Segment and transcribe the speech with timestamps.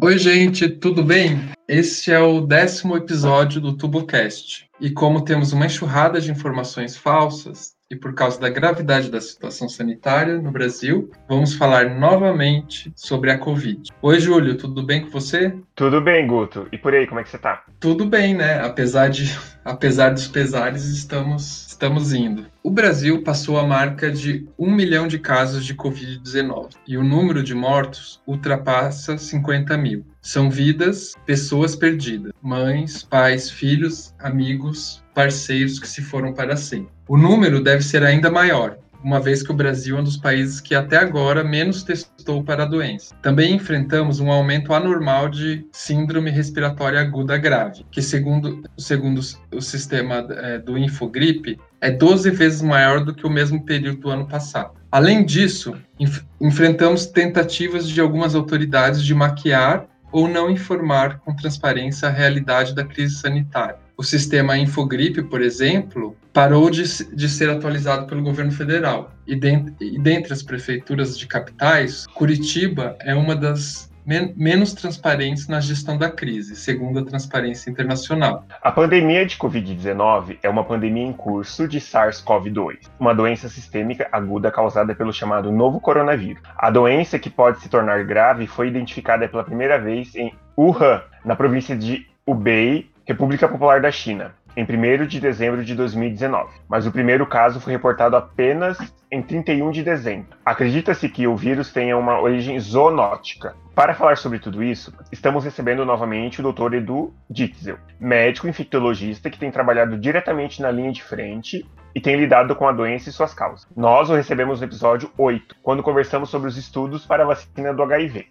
[0.00, 1.50] Oi, gente, tudo bem?
[1.66, 4.66] Este é o décimo episódio do TuboCast.
[4.80, 9.68] E como temos uma enxurrada de informações falsas, e por causa da gravidade da situação
[9.68, 13.90] sanitária no Brasil, vamos falar novamente sobre a Covid.
[14.00, 15.52] Oi, Júlio, tudo bem com você?
[15.74, 16.68] Tudo bem, Guto.
[16.70, 17.64] E por aí, como é que você tá?
[17.80, 18.60] Tudo bem, né?
[18.60, 22.46] Apesar, de, apesar dos pesares, estamos, estamos indo.
[22.62, 27.42] O Brasil passou a marca de um milhão de casos de Covid-19 e o número
[27.42, 30.04] de mortos ultrapassa 50 mil.
[30.22, 36.92] São vidas, pessoas perdidas, mães, pais, filhos, amigos, parceiros que se foram para sempre.
[37.08, 40.60] O número deve ser ainda maior, uma vez que o Brasil é um dos países
[40.60, 43.14] que até agora menos testou para a doença.
[43.22, 49.20] Também enfrentamos um aumento anormal de síndrome respiratória aguda grave, que segundo, segundo
[49.52, 54.10] o sistema é, do Infogripe, é 12 vezes maior do que o mesmo período do
[54.10, 54.72] ano passado.
[54.92, 62.08] Além disso, enf enfrentamos tentativas de algumas autoridades de maquiar ou não informar com transparência
[62.08, 68.06] a realidade da crise sanitária o sistema Infogripe, por exemplo, parou de, de ser atualizado
[68.06, 69.12] pelo governo federal.
[69.26, 75.48] E, dent, e dentre as prefeituras de capitais, Curitiba é uma das men menos transparentes
[75.48, 78.44] na gestão da crise, segundo a Transparência Internacional.
[78.62, 84.50] A pandemia de Covid-19 é uma pandemia em curso de SARS-CoV-2, uma doença sistêmica aguda
[84.50, 86.42] causada pelo chamado novo coronavírus.
[86.56, 91.36] A doença, que pode se tornar grave, foi identificada pela primeira vez em Wuhan, na
[91.36, 96.92] província de Hubei, República Popular da China, em 1 de dezembro de 2019, mas o
[96.92, 98.78] primeiro caso foi reportado apenas
[99.10, 100.36] em 31 de dezembro.
[100.44, 103.54] Acredita-se que o vírus tenha uma origem zoonótica.
[103.74, 106.74] Para falar sobre tudo isso, estamos recebendo novamente o Dr.
[106.74, 112.54] Edu Ditzel, médico infectologista que tem trabalhado diretamente na linha de frente e tem lidado
[112.54, 113.66] com a doença e suas causas.
[113.74, 117.82] Nós o recebemos no episódio 8, quando conversamos sobre os estudos para a vacina do
[117.82, 118.26] HIV.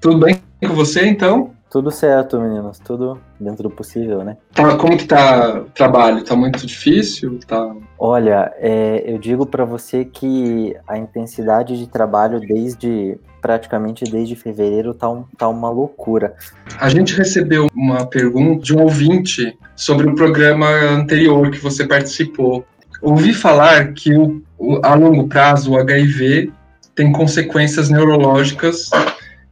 [0.00, 1.55] Tudo bem com você, então?
[1.70, 2.78] Tudo certo, meninos.
[2.78, 4.36] Tudo dentro do possível, né?
[4.54, 6.24] Tá, como que tá o trabalho?
[6.24, 7.40] Tá muito difícil?
[7.46, 7.74] Tá...
[7.98, 14.92] Olha, é, eu digo para você que a intensidade de trabalho desde praticamente desde fevereiro
[14.92, 16.34] tá, um, tá uma loucura.
[16.80, 22.64] A gente recebeu uma pergunta de um ouvinte sobre o programa anterior que você participou.
[23.00, 26.52] Ouvi falar que o, o, a longo prazo o HIV
[26.94, 28.90] tem consequências neurológicas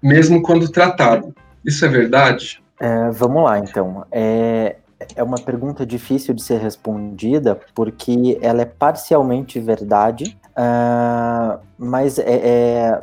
[0.03, 1.35] mesmo quando tratado.
[1.65, 2.63] Isso é verdade?
[2.81, 4.07] É, vamos lá, então.
[4.11, 4.77] É,
[5.17, 12.23] é uma pergunta difícil de ser respondida porque ela é parcialmente verdade, uh, mas é,
[12.25, 13.03] é,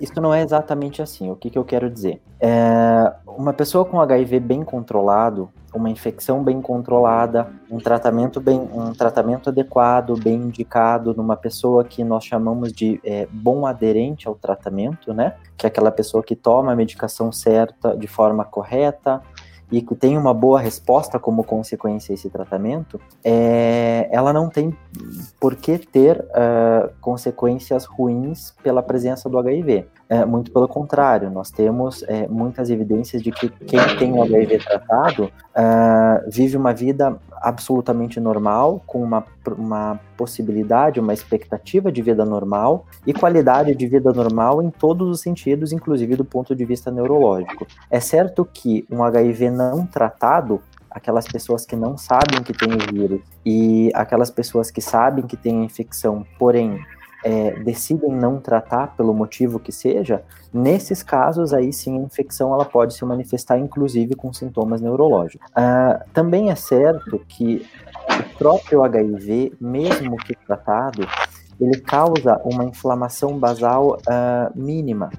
[0.00, 1.30] isso não é exatamente assim.
[1.30, 2.20] O que, que eu quero dizer?
[2.40, 8.92] É, uma pessoa com HIV bem controlado, uma infecção bem controlada, um tratamento bem, um
[8.92, 15.12] tratamento adequado, bem indicado numa pessoa que nós chamamos de é, bom aderente ao tratamento,
[15.12, 15.34] né?
[15.56, 19.20] Que é aquela pessoa que toma a medicação certa de forma correta,
[19.70, 24.76] e que tem uma boa resposta como consequência a esse tratamento, é, ela não tem
[25.38, 29.86] por que ter uh, consequências ruins pela presença do HIV.
[30.08, 34.58] É, muito pelo contrário, nós temos é, muitas evidências de que quem tem o HIV
[34.58, 39.24] tratado uh, vive uma vida absolutamente normal, com uma,
[39.56, 45.20] uma possibilidade, uma expectativa de vida normal e qualidade de vida normal em todos os
[45.20, 47.66] sentidos, inclusive do ponto de vista neurológico.
[47.90, 50.60] É certo que um HIV não tratado
[50.90, 55.36] aquelas pessoas que não sabem que tem o vírus e aquelas pessoas que sabem que
[55.36, 56.80] tem a infecção, porém
[57.28, 62.64] é, decidem não tratar pelo motivo que seja, nesses casos aí sim a infecção ela
[62.64, 65.46] pode se manifestar inclusive com sintomas neurológicos.
[65.54, 67.66] Ah, também é certo que
[68.08, 71.06] o próprio HIV, mesmo que tratado,
[71.60, 75.10] ele causa uma inflamação basal uh, mínima.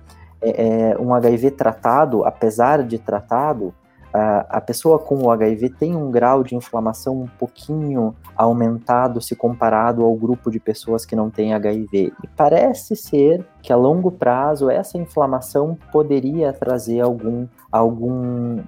[0.41, 3.73] É, é, um HIV tratado, apesar de tratado,
[4.13, 10.03] a pessoa com o HIV tem um grau de inflamação um pouquinho aumentado se comparado
[10.03, 12.13] ao grupo de pessoas que não têm HIV.
[12.23, 18.59] E parece ser que a longo prazo essa inflamação poderia trazer algum, algum,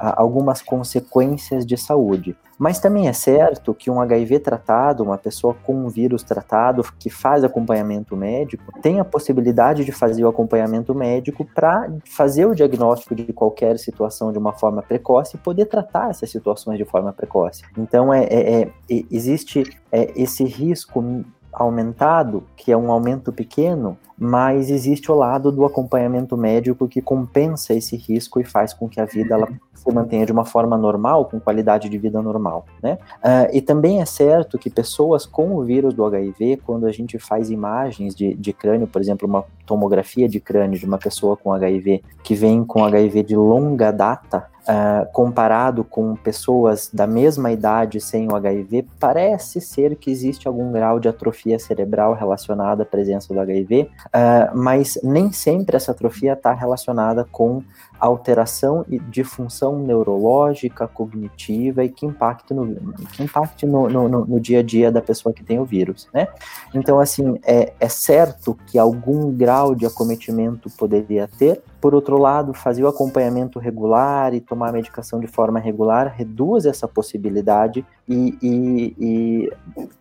[0.00, 2.36] algumas consequências de saúde.
[2.58, 7.10] Mas também é certo que um HIV tratado, uma pessoa com um vírus tratado que
[7.10, 13.14] faz acompanhamento médico, tem a possibilidade de fazer o acompanhamento médico para fazer o diagnóstico
[13.14, 17.64] de qualquer situação de uma forma precoce e poder tratar essas situações de forma precoce.
[17.76, 18.70] Então, é, é, é
[19.10, 21.04] existe é, esse risco
[21.52, 27.74] aumentado, que é um aumento pequeno, mas existe o lado do acompanhamento médico que compensa
[27.74, 31.26] esse risco e faz com que a vida ela se mantenha de uma forma normal,
[31.26, 32.98] com qualidade de vida normal, né?
[33.16, 37.18] Uh, e também é certo que pessoas com o vírus do HIV, quando a gente
[37.18, 41.52] faz imagens de, de crânio, por exemplo, uma tomografia de crânio de uma pessoa com
[41.52, 48.00] HIV que vem com HIV de longa data, Uh, comparado com pessoas da mesma idade
[48.00, 53.34] sem o HIV, parece ser que existe algum grau de atrofia cerebral relacionada à presença
[53.34, 57.62] do HIV, uh, mas nem sempre essa atrofia está relacionada com
[57.98, 62.74] alteração de função neurológica, cognitiva e que impacte no,
[63.12, 66.28] que impacte no, no, no, dia a dia da pessoa que tem o vírus, né?
[66.74, 72.54] Então, assim, é, é certo que algum grau de acometimento poderia ter, por outro lado,
[72.54, 78.38] fazer o acompanhamento regular e tomar a medicação de forma regular reduz essa possibilidade e,
[78.42, 79.52] e, e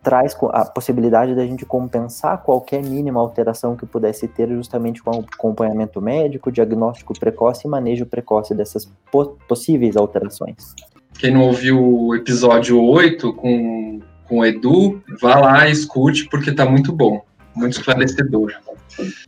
[0.01, 5.25] traz a possibilidade da gente compensar qualquer mínima alteração que pudesse ter justamente com o
[5.33, 10.73] acompanhamento médico, diagnóstico precoce e manejo precoce dessas po possíveis alterações.
[11.19, 16.51] Quem não ouviu o episódio 8 com, com o Edu, vá lá e escute, porque
[16.51, 17.21] está muito bom,
[17.55, 18.53] muito esclarecedor.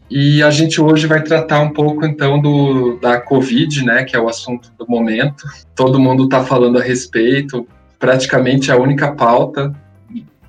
[0.10, 4.20] E a gente hoje vai tratar um pouco então do da Covid, né, que é
[4.20, 5.44] o assunto do momento.
[5.76, 7.68] Todo mundo está falando a respeito,
[8.00, 9.74] praticamente a única pauta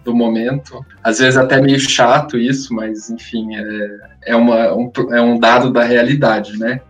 [0.04, 0.84] do momento.
[1.02, 5.72] Às vezes até meio chato isso, mas enfim, é, é, uma, um, é um dado
[5.72, 6.80] da realidade, né?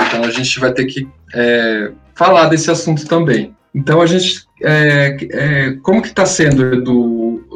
[0.00, 3.54] Então a gente vai ter que é, falar desse assunto também.
[3.74, 7.46] Então a gente, é, é, como que está sendo do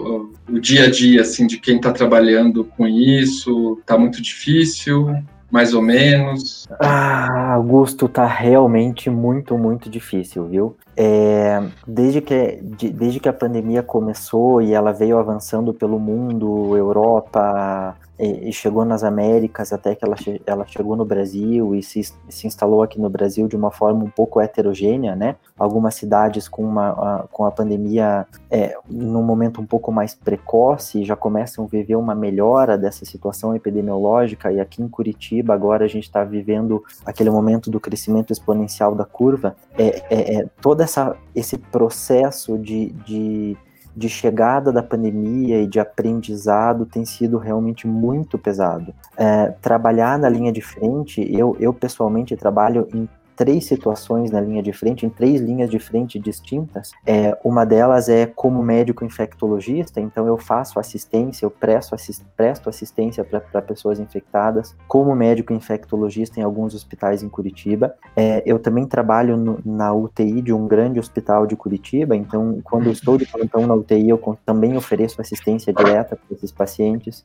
[0.49, 3.79] o dia a dia assim de quem está trabalhando com isso?
[3.81, 5.15] Está muito difícil?
[5.53, 6.67] mais ou menos?
[6.81, 10.77] Ah, Augusto, tá realmente muito, muito difícil, viu?
[10.97, 16.77] É, desde, que, de, desde que a pandemia começou e ela veio avançando pelo mundo,
[16.77, 20.15] Europa, e, e, chegou nas Américas até que ela,
[20.47, 24.11] ela chegou no Brasil e se, se instalou aqui no Brasil de uma forma um
[24.11, 25.35] pouco heterogênea, né?
[25.59, 31.05] Algumas cidades com, uma, a, com a pandemia é, num momento um pouco mais precoce
[31.05, 35.89] já começam a viver uma melhora dessa situação epidemiológica e aqui em Curitiba agora a
[35.89, 39.57] gente está vivendo aquele momento do crescimento exponencial da curva.
[39.77, 40.47] É, é, é
[40.83, 43.57] todo essa, esse processo de, de
[43.95, 48.95] de chegada da pandemia e de aprendizado tem sido realmente muito pesado.
[49.19, 53.07] É, trabalhar na linha de frente, eu, eu pessoalmente trabalho em
[53.37, 56.91] três situações na linha de frente, em três linhas de frente distintas.
[57.07, 62.69] É, uma delas é como médico infectologista, então eu faço assistência, eu presto, assist, presto
[62.69, 67.95] assistência para pessoas infectadas, como médico infectologista em alguns hospitais em Curitiba.
[68.17, 72.91] É, eu também trabalho no, na UTI de um grande hospital de Curitiba, então quando
[72.91, 77.25] estou de plantão na UTI, eu também ofereço assistência direta para esses pacientes.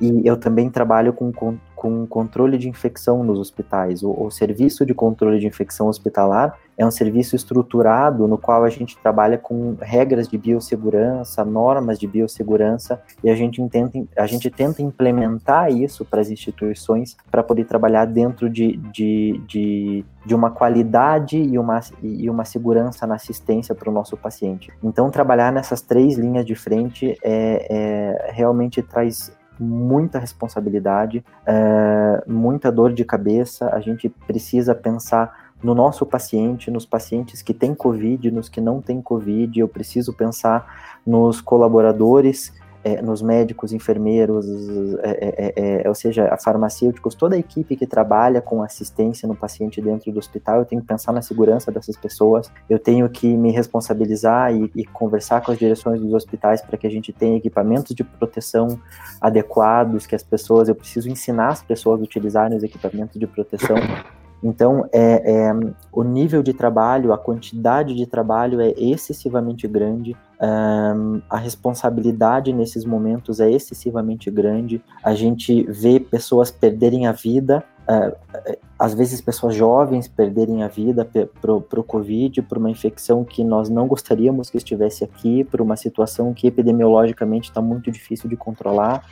[0.00, 4.02] E eu também trabalho com, com, com controle de infecção nos hospitais.
[4.02, 8.68] O, o, serviço de controle de infecção hospitalar é um serviço estruturado no qual a
[8.68, 14.50] gente trabalha com regras de biossegurança, normas de biossegurança, e a gente, tenta, a gente
[14.50, 20.50] tenta implementar isso para as instituições para poder trabalhar dentro de, de, de, de uma
[20.50, 24.70] qualidade e uma, e uma segurança na assistência para o nosso paciente.
[24.82, 32.70] Então, trabalhar nessas três linhas de frente é, é realmente traz muita responsabilidade, é, muita
[32.70, 33.70] dor de cabeça.
[33.70, 38.80] A gente precisa pensar no nosso paciente, nos pacientes que têm Covid, nos que não
[38.80, 39.58] têm Covid.
[39.58, 42.52] Eu preciso pensar nos colaboradores
[42.86, 44.46] é, nos médicos, enfermeiros,
[45.02, 49.26] é é, é, é, ou seja, a farmacêuticos, toda a equipe que trabalha com assistência
[49.26, 53.08] no paciente dentro do hospital, eu tenho que pensar na segurança dessas pessoas, eu tenho
[53.08, 57.12] que me responsabilizar e, e conversar com as direções dos hospitais para que a gente
[57.12, 58.78] tenha equipamentos de proteção
[59.20, 63.78] adequados, que as pessoas, eu preciso ensinar as pessoas a utilizarem os equipamentos de proteção
[64.42, 65.52] então, é, é,
[65.92, 72.84] o nível de trabalho, a quantidade de trabalho é excessivamente grande, um, a responsabilidade nesses
[72.84, 77.64] momentos é excessivamente grande, a gente vê pessoas perderem a vida
[78.78, 81.08] às vezes pessoas jovens perderem a vida
[81.40, 85.76] para o Covid, por uma infecção que nós não gostaríamos que estivesse aqui, por uma
[85.76, 89.02] situação que epidemiologicamente está muito difícil de controlar.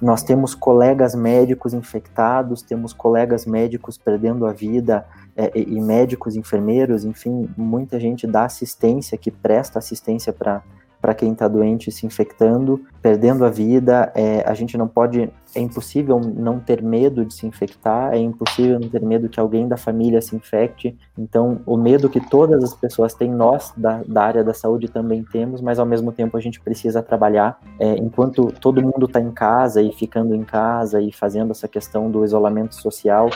[0.00, 7.04] Nós temos colegas médicos infectados, temos colegas médicos perdendo a vida é, e médicos, enfermeiros,
[7.04, 10.62] enfim, muita gente dá assistência, que presta assistência para
[11.02, 14.12] para quem está doente se infectando, perdendo a vida.
[14.14, 18.78] É, a gente não pode, é impossível não ter medo de se infectar, é impossível
[18.78, 20.96] não ter medo que alguém da família se infecte.
[21.18, 25.24] Então, o medo que todas as pessoas têm, nós da, da área da saúde também
[25.24, 27.60] temos, mas ao mesmo tempo a gente precisa trabalhar.
[27.80, 32.08] É, enquanto todo mundo está em casa e ficando em casa e fazendo essa questão
[32.08, 33.28] do isolamento social,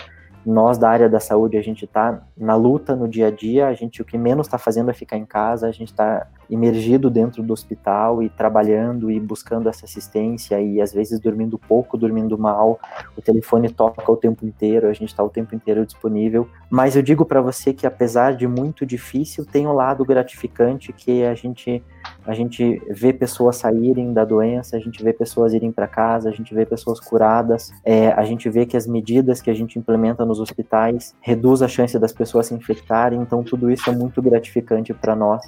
[0.47, 3.75] nós da área da saúde, a gente está na luta no dia a dia, a
[3.75, 7.43] gente o que menos está fazendo é ficar em casa, a gente está imergido dentro
[7.43, 12.79] do hospital e trabalhando e buscando essa assistência e às vezes dormindo pouco, dormindo mal,
[13.17, 16.49] o telefone toca o tempo inteiro, a gente está o tempo inteiro disponível.
[16.71, 21.25] Mas eu digo para você que apesar de muito difícil, tem um lado gratificante que
[21.25, 21.83] a gente
[22.25, 26.33] a gente vê pessoas saírem da doença, a gente vê pessoas irem para casa, a
[26.33, 30.25] gente vê pessoas curadas, é, a gente vê que as medidas que a gente implementa
[30.25, 34.93] nos hospitais reduz a chance das pessoas se infectarem, então tudo isso é muito gratificante
[34.95, 35.41] para nós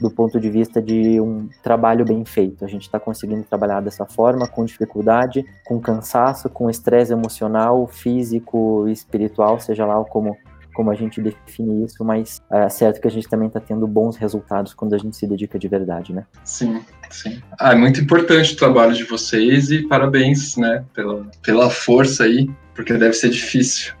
[0.00, 2.64] do ponto de vista de um trabalho bem feito.
[2.64, 8.88] A gente está conseguindo trabalhar dessa forma, com dificuldade, com cansaço, com estresse emocional, físico,
[8.88, 10.36] espiritual, seja lá como
[10.72, 14.16] como a gente define isso, mas é certo que a gente também está tendo bons
[14.16, 16.24] resultados quando a gente se dedica de verdade, né?
[16.44, 16.80] Sim,
[17.10, 17.42] sim.
[17.58, 22.48] Ah, é muito importante o trabalho de vocês e parabéns, né, pela, pela força aí,
[22.74, 23.92] porque deve ser difícil.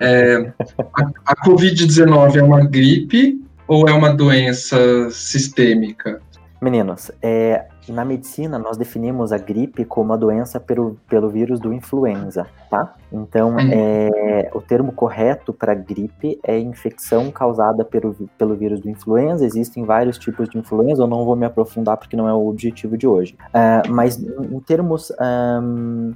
[0.00, 0.52] É,
[0.94, 6.20] a, a Covid-19 é uma gripe ou é uma doença sistêmica?
[6.62, 11.72] Meninos, é, na medicina nós definimos a gripe como a doença pelo, pelo vírus do
[11.72, 12.94] influenza, tá?
[13.12, 13.68] Então, uhum.
[13.72, 19.44] é, o termo correto para gripe é infecção causada pelo, pelo vírus do influenza.
[19.44, 22.96] Existem vários tipos de influenza, eu não vou me aprofundar porque não é o objetivo
[22.96, 23.36] de hoje.
[23.48, 25.12] Uh, mas em termos
[25.60, 26.14] um,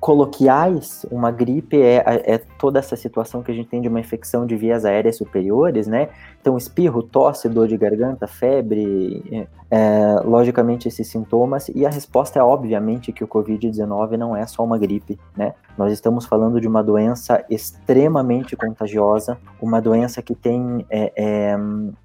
[0.00, 4.46] coloquiais, uma gripe é, é, toda essa situação que a gente tem de uma infecção
[4.46, 6.08] de vias aéreas superiores, né?
[6.40, 11.68] Então, espirro, tosse, dor de garganta, febre, é, é logicamente esses sintomas.
[11.74, 15.52] E a resposta é obviamente que o Covid-19 não é só uma gripe, né?
[15.76, 21.56] Nós estamos falando de uma doença extremamente contagiosa, uma doença que tem, é, é,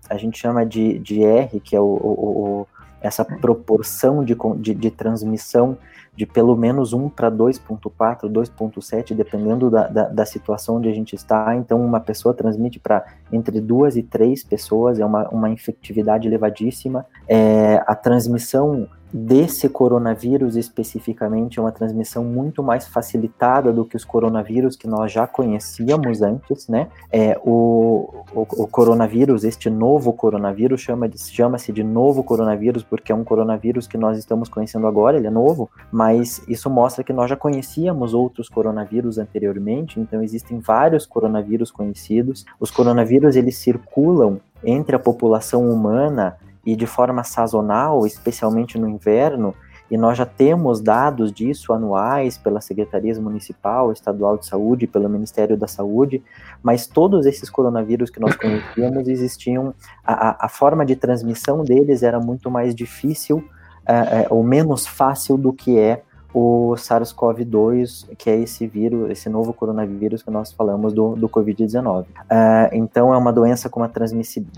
[0.10, 2.68] a gente chama de, de R, que é o, o, o
[3.02, 5.78] essa proporção de, de, de transmissão
[6.16, 11.16] de pelo menos 1 para 2.4, 2.7, dependendo da, da, da, situação onde a gente
[11.16, 11.56] está.
[11.56, 17.06] Então, uma pessoa transmite para entre duas e três pessoas, é uma, uma infectividade elevadíssima.
[17.28, 24.04] É, a transmissão desse coronavírus especificamente é uma transmissão muito mais facilitada do que os
[24.04, 26.90] coronavírus que nós já conhecíamos antes, né?
[27.10, 33.16] É, o, o, o coronavírus, este novo coronavírus, chama-se chama de novo coronavírus porque é
[33.16, 37.30] um coronavírus que nós estamos conhecendo agora, ele é novo, mas isso mostra que nós
[37.30, 42.44] já conhecíamos outros coronavírus anteriormente, então existem vários coronavírus conhecidos.
[42.60, 49.54] Os coronavírus, eles circulam entre a população humana e de forma sazonal, especialmente no inverno,
[49.90, 55.56] e nós já temos dados disso anuais pela Secretaria Municipal, Estadual de Saúde, pelo Ministério
[55.56, 56.24] da Saúde,
[56.64, 62.20] mas todos esses coronavírus que nós conhecíamos existiam, a, a forma de transmissão deles era
[62.20, 63.44] muito mais difícil
[63.88, 66.02] é, é, ou menos fácil do que é
[66.38, 72.02] o SARS-CoV-2, que é esse vírus, esse novo coronavírus que nós falamos do, do Covid-19.
[72.04, 72.06] Uh,
[72.74, 73.90] então, é uma doença com uma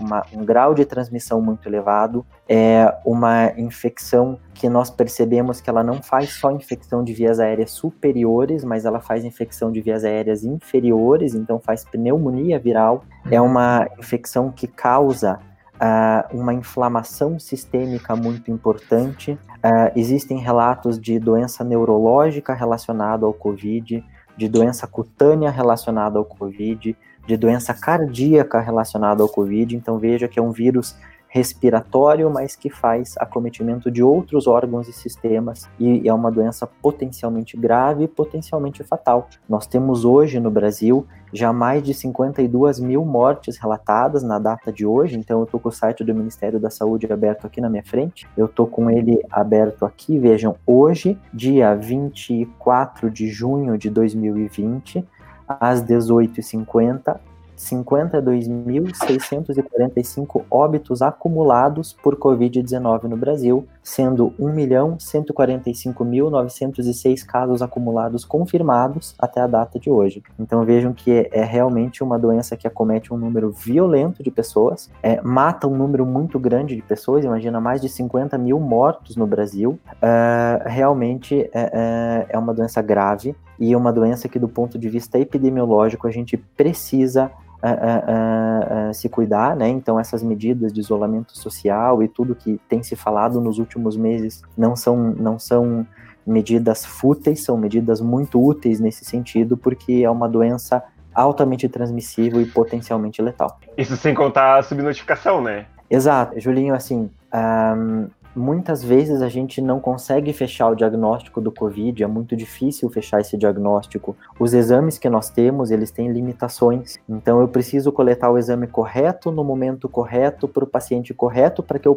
[0.00, 5.84] uma, um grau de transmissão muito elevado, é uma infecção que nós percebemos que ela
[5.84, 10.42] não faz só infecção de vias aéreas superiores, mas ela faz infecção de vias aéreas
[10.42, 13.04] inferiores, então faz pneumonia viral.
[13.30, 15.38] É uma infecção que causa
[15.78, 19.32] uh, uma inflamação sistêmica muito importante.
[19.32, 24.04] Uh, existem relatos de doença neurológica relacionada ao Covid,
[24.36, 29.76] de doença cutânea relacionada ao Covid, de doença cardíaca relacionada ao Covid.
[29.76, 30.96] Então veja que é um vírus
[31.28, 37.56] respiratório, mas que faz acometimento de outros órgãos e sistemas e é uma doença potencialmente
[37.56, 39.28] grave e potencialmente fatal.
[39.46, 44.86] Nós temos hoje no Brasil já mais de 52 mil mortes relatadas na data de
[44.86, 47.84] hoje, então eu estou com o site do Ministério da Saúde aberto aqui na minha
[47.84, 55.04] frente, eu estou com ele aberto aqui, vejam, hoje, dia 24 de junho de 2020,
[55.48, 57.18] às 18h50,
[57.58, 69.78] 52.645 óbitos acumulados por Covid-19 no Brasil, sendo 1.145.906 casos acumulados confirmados até a data
[69.78, 70.22] de hoje.
[70.38, 74.88] Então vejam que é, é realmente uma doença que acomete um número violento de pessoas,
[75.02, 79.26] é, mata um número muito grande de pessoas, imagina mais de 50 mil mortos no
[79.26, 79.76] Brasil.
[79.94, 84.88] Uh, realmente é, é, é uma doença grave e uma doença que, do ponto de
[84.88, 87.30] vista epidemiológico, a gente precisa
[87.62, 89.68] uh, uh, se cuidar, né?
[89.68, 94.42] Então essas medidas de isolamento social e tudo que tem se falado nos últimos meses
[94.56, 95.86] não são não são
[96.26, 100.82] medidas fúteis, são medidas muito úteis nesse sentido, porque é uma doença
[101.14, 103.58] altamente transmissível e potencialmente letal.
[103.76, 105.66] Isso sem contar a subnotificação, né?
[105.90, 112.02] Exato, Julinho, assim, um, muitas vezes a gente não consegue fechar o diagnóstico do COVID,
[112.02, 114.16] é muito difícil fechar esse diagnóstico.
[114.38, 116.98] Os exames que nós temos, eles têm limitações.
[117.08, 121.78] Então eu preciso coletar o exame correto no momento correto para o paciente correto para
[121.78, 121.94] que eu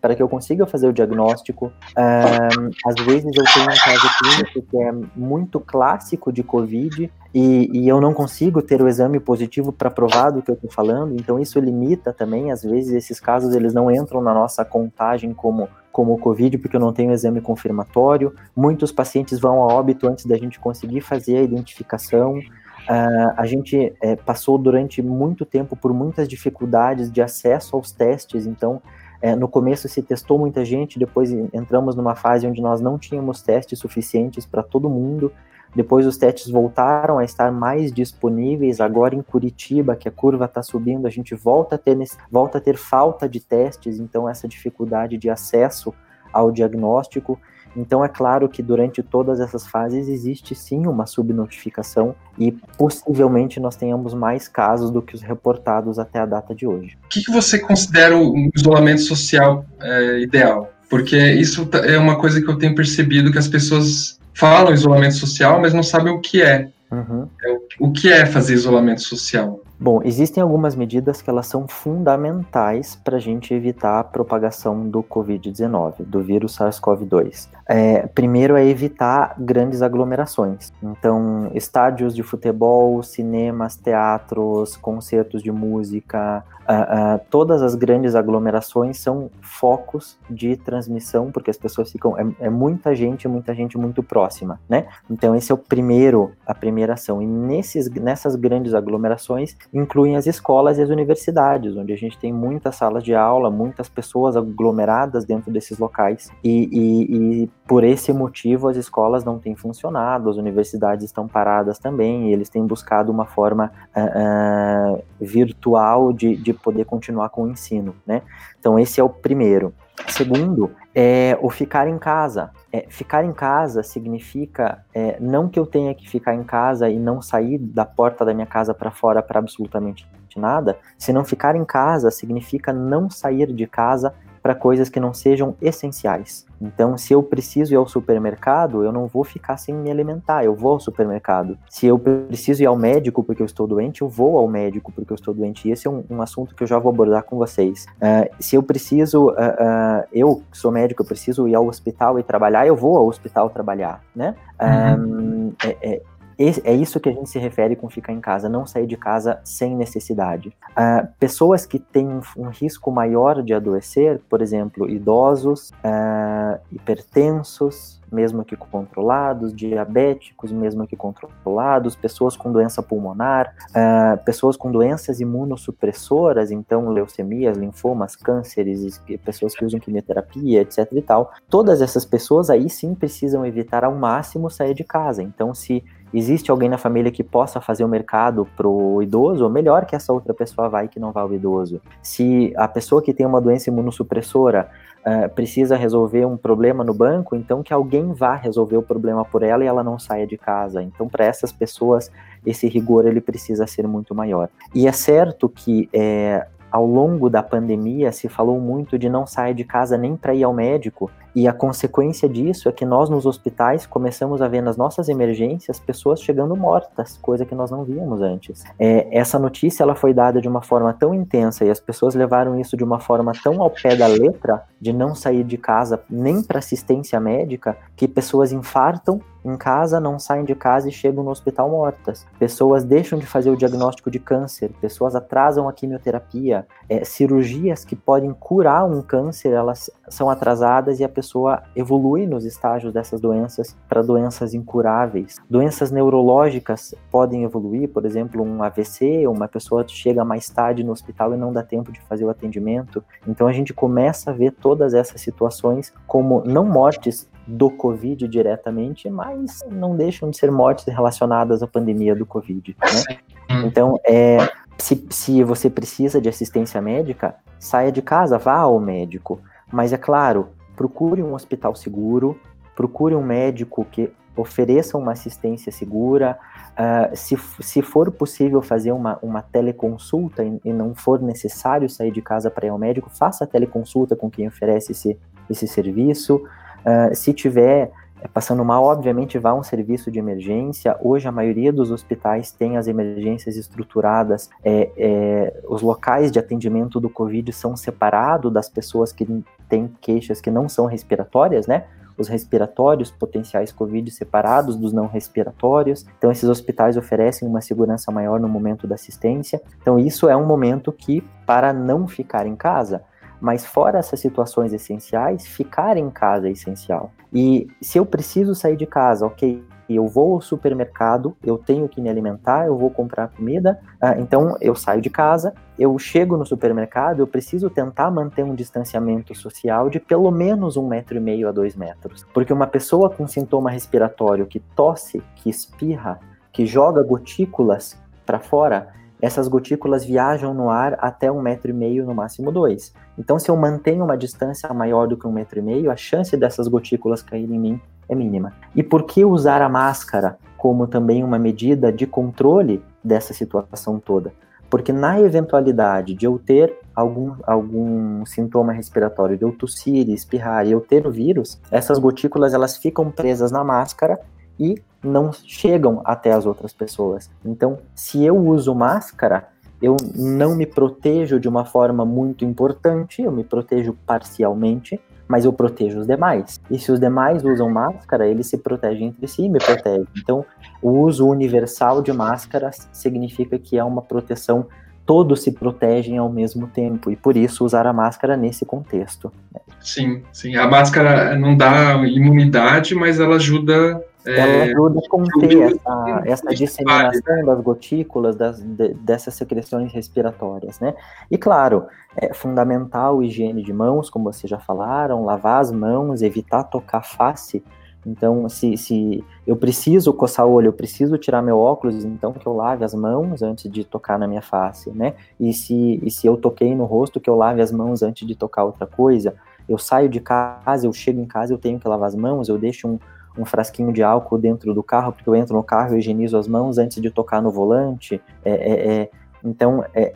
[0.00, 1.72] para que eu consiga fazer o diagnóstico.
[1.96, 7.70] Um, às vezes eu tenho um caso clínico que é muito clássico de COVID e,
[7.72, 11.14] e, eu não consigo ter o exame positivo para provar do que eu estou falando,
[11.14, 15.68] então isso limita também, às vezes esses casos eles não entram na nossa contagem como
[15.92, 18.34] como Covid, porque eu não tenho exame confirmatório.
[18.54, 22.34] Muitos pacientes vão a óbito antes da gente conseguir fazer a identificação.
[22.36, 28.46] Uh, a gente é, passou durante muito tempo por muitas dificuldades de acesso aos testes,
[28.46, 28.82] então
[29.20, 33.42] é, no começo se testou muita gente, depois entramos numa fase onde nós não tínhamos
[33.42, 35.32] testes suficientes para todo mundo.
[35.74, 38.80] Depois os testes voltaram a estar mais disponíveis.
[38.80, 41.98] Agora em Curitiba, que a curva está subindo, a gente volta a, ter,
[42.30, 45.92] volta a ter falta de testes, então essa dificuldade de acesso
[46.32, 47.38] ao diagnóstico.
[47.76, 53.76] Então é claro que durante todas essas fases existe sim uma subnotificação e possivelmente nós
[53.76, 56.96] tenhamos mais casos do que os reportados até a data de hoje.
[57.04, 60.72] O que, que você considera o isolamento social é, ideal?
[60.88, 65.60] Porque isso é uma coisa que eu tenho percebido que as pessoas falam isolamento social,
[65.60, 66.68] mas não sabem o que é.
[66.88, 67.28] Uhum.
[67.44, 69.60] é o que é fazer isolamento social?
[69.78, 75.02] Bom, existem algumas medidas que elas são fundamentais para a gente evitar a propagação do
[75.02, 77.48] Covid-19, do vírus SARS-CoV-2.
[77.68, 80.72] É, primeiro é evitar grandes aglomerações.
[80.82, 88.98] Então, estádios de futebol, cinemas, teatros, concertos de música, uh, uh, todas as grandes aglomerações
[88.98, 92.16] são focos de transmissão, porque as pessoas ficam.
[92.18, 94.86] É, é, muita gente, muita gente muito próxima, né?
[95.10, 97.22] Então, esse é o primeiro, a primeira ação.
[97.22, 102.32] E nesses, nessas grandes aglomerações, incluem as escolas e as universidades, onde a gente tem
[102.32, 106.30] muitas salas de aula, muitas pessoas aglomeradas dentro desses locais.
[106.42, 111.78] E, e, e por esse motivo, as escolas não têm funcionado, as universidades estão paradas
[111.78, 117.48] também, e eles têm buscado uma forma uh, virtual de, de poder continuar com o
[117.48, 118.22] ensino, né?
[118.58, 119.74] Então, esse é o primeiro.
[120.08, 122.50] Segundo, é o ficar em casa.
[122.72, 126.98] É, ficar em casa significa é, não que eu tenha que ficar em casa e
[126.98, 130.06] não sair da porta da minha casa para fora para absolutamente
[130.38, 130.78] nada.
[130.98, 134.14] Se não ficar em casa significa não sair de casa
[134.46, 136.46] para coisas que não sejam essenciais.
[136.60, 140.54] Então, se eu preciso ir ao supermercado, eu não vou ficar sem me alimentar, eu
[140.54, 141.58] vou ao supermercado.
[141.68, 145.12] Se eu preciso ir ao médico porque eu estou doente, eu vou ao médico porque
[145.12, 145.68] eu estou doente.
[145.68, 147.86] E esse é um, um assunto que eu já vou abordar com vocês.
[147.96, 152.16] Uh, se eu preciso, uh, uh, eu que sou médico, eu preciso ir ao hospital
[152.16, 154.36] e trabalhar, eu vou ao hospital trabalhar, né?
[154.62, 155.52] Uhum.
[155.64, 156.02] É, é,
[156.38, 159.40] é isso que a gente se refere com ficar em casa, não sair de casa
[159.42, 160.54] sem necessidade.
[160.70, 168.44] Uh, pessoas que têm um risco maior de adoecer, por exemplo, idosos, uh, hipertensos, mesmo
[168.44, 176.50] que controlados, diabéticos, mesmo que controlados, pessoas com doença pulmonar, uh, pessoas com doenças imunossupressoras,
[176.50, 181.32] então leucemias, linfomas, cânceres, pessoas que usam quimioterapia, etc e tal.
[181.48, 185.22] Todas essas pessoas aí sim precisam evitar ao máximo sair de casa.
[185.22, 189.86] Então, se existe alguém na família que possa fazer o mercado pro idoso, ou melhor
[189.86, 191.80] que essa outra pessoa vai que não vá ao idoso.
[192.02, 194.68] Se a pessoa que tem uma doença imunossupressora
[195.06, 199.42] uh, precisa resolver um problema no banco, então que alguém vá resolver o problema por
[199.42, 200.82] ela e ela não saia de casa.
[200.82, 202.10] Então, para essas pessoas,
[202.44, 204.48] esse rigor ele precisa ser muito maior.
[204.74, 209.54] E é certo que é, ao longo da pandemia se falou muito de não sair
[209.54, 213.26] de casa nem para ir ao médico, e a consequência disso é que nós nos
[213.26, 218.22] hospitais começamos a ver nas nossas emergências pessoas chegando mortas, coisa que nós não víamos
[218.22, 218.64] antes.
[218.78, 222.58] É, essa notícia ela foi dada de uma forma tão intensa e as pessoas levaram
[222.58, 226.42] isso de uma forma tão ao pé da letra de não sair de casa nem
[226.42, 231.30] para assistência médica que pessoas infartam em casa, não saem de casa e chegam no
[231.30, 232.26] hospital mortas.
[232.38, 237.96] Pessoas deixam de fazer o diagnóstico de câncer, pessoas atrasam a quimioterapia, é, cirurgias que
[237.96, 243.76] podem curar um câncer, elas são atrasadas e a pessoa evolui nos estágios dessas doenças
[243.88, 245.36] para doenças incuráveis.
[245.48, 251.34] Doenças neurológicas podem evoluir, por exemplo, um AVC, uma pessoa chega mais tarde no hospital
[251.34, 253.02] e não dá tempo de fazer o atendimento.
[253.26, 259.08] Então a gente começa a ver todas essas situações como não mortes do Covid diretamente,
[259.08, 262.76] mas não deixam de ser mortes relacionadas à pandemia do Covid.
[262.80, 263.18] Né?
[263.64, 264.38] Então, é,
[264.78, 269.40] se, se você precisa de assistência médica, saia de casa, vá ao médico.
[269.72, 272.38] Mas é claro, procure um hospital seguro,
[272.74, 276.38] procure um médico que ofereça uma assistência segura.
[276.72, 282.10] Uh, se, se for possível fazer uma, uma teleconsulta e, e não for necessário sair
[282.10, 286.42] de casa para ir ao médico, faça a teleconsulta com quem oferece esse, esse serviço.
[286.86, 290.96] Uh, se tiver é, passando mal, obviamente, vá a um serviço de emergência.
[291.00, 294.48] Hoje, a maioria dos hospitais tem as emergências estruturadas.
[294.64, 299.26] É, é, os locais de atendimento do Covid são separados das pessoas que
[299.68, 301.84] têm queixas que não são respiratórias, né?
[302.16, 306.06] Os respiratórios potenciais Covid separados dos não respiratórios.
[306.16, 309.60] Então, esses hospitais oferecem uma segurança maior no momento da assistência.
[309.82, 313.02] Então, isso é um momento que, para não ficar em casa,
[313.40, 317.12] mas fora essas situações essenciais, ficar em casa é essencial.
[317.32, 322.00] E se eu preciso sair de casa, ok, eu vou ao supermercado, eu tenho que
[322.00, 326.44] me alimentar, eu vou comprar comida, uh, então eu saio de casa, eu chego no
[326.44, 331.48] supermercado, eu preciso tentar manter um distanciamento social de pelo menos um metro e meio
[331.48, 332.26] a dois metros.
[332.34, 336.18] Porque uma pessoa com sintoma respiratório que tosse, que espirra,
[336.52, 338.88] que joga gotículas para fora,
[339.20, 342.92] essas gotículas viajam no ar até um metro e meio, no máximo dois.
[343.18, 346.36] Então, se eu mantenho uma distância maior do que um metro e meio, a chance
[346.36, 348.52] dessas gotículas caírem em mim é mínima.
[348.74, 354.32] E por que usar a máscara como também uma medida de controle dessa situação toda?
[354.68, 360.72] Porque na eventualidade de eu ter algum, algum sintoma respiratório, de eu tossir, espirrar e
[360.72, 364.18] eu ter o vírus, essas gotículas elas ficam presas na máscara
[364.58, 367.30] e não chegam até as outras pessoas.
[367.44, 369.48] Então, se eu uso máscara,
[369.80, 375.52] eu não me protejo de uma forma muito importante, eu me protejo parcialmente, mas eu
[375.52, 376.60] protejo os demais.
[376.70, 380.06] E se os demais usam máscara, eles se protegem entre si e me protegem.
[380.16, 380.44] Então,
[380.80, 384.66] o uso universal de máscaras significa que é uma proteção,
[385.04, 389.32] todos se protegem ao mesmo tempo, e por isso usar a máscara nesse contexto.
[389.80, 390.56] Sim, sim.
[390.56, 397.44] A máscara não dá imunidade, mas ela ajuda ela ajuda a conter essa, essa disseminação
[397.44, 400.94] das gotículas, das, de, dessas secreções respiratórias, né?
[401.30, 401.86] E claro,
[402.16, 407.62] é fundamental higiene de mãos, como vocês já falaram, lavar as mãos, evitar tocar face.
[408.06, 412.46] Então, se, se eu preciso coçar o olho, eu preciso tirar meu óculos, então que
[412.46, 415.14] eu lave as mãos antes de tocar na minha face, né?
[415.40, 418.36] E se, e se eu toquei no rosto, que eu lave as mãos antes de
[418.36, 419.34] tocar outra coisa.
[419.68, 422.56] Eu saio de casa, eu chego em casa, eu tenho que lavar as mãos, eu
[422.56, 423.00] deixo um,
[423.38, 426.48] um frasquinho de álcool dentro do carro, porque eu entro no carro e higienizo as
[426.48, 428.20] mãos antes de tocar no volante.
[428.44, 429.10] É, é, é,
[429.44, 430.14] então, é,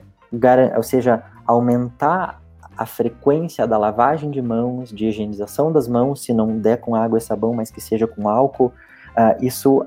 [0.76, 2.40] ou seja, aumentar
[2.76, 7.18] a frequência da lavagem de mãos, de higienização das mãos, se não der com água
[7.18, 8.72] e sabão, mas que seja com álcool,
[9.10, 9.86] uh, isso uh,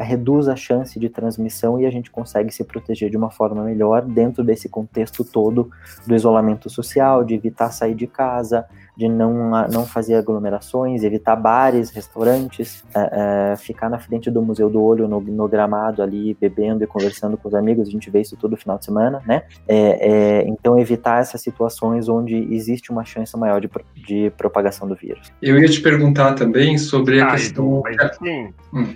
[0.00, 4.02] reduz a chance de transmissão e a gente consegue se proteger de uma forma melhor
[4.02, 5.70] dentro desse contexto todo
[6.04, 11.90] do isolamento social, de evitar sair de casa, de não, não fazer aglomerações, evitar bares,
[11.90, 16.84] restaurantes, é, é, ficar na frente do Museu do Olho, no, no, gramado ali, bebendo
[16.84, 19.42] e conversando com os amigos, a gente vê isso todo final de semana, né?
[19.66, 24.94] É, é então, evitar essas situações onde existe uma chance maior de, de propagação do
[24.94, 25.32] vírus.
[25.42, 27.82] Eu ia te perguntar também sobre a ah, questão...
[27.84, 28.52] Mas assim...
[28.72, 28.94] Hum.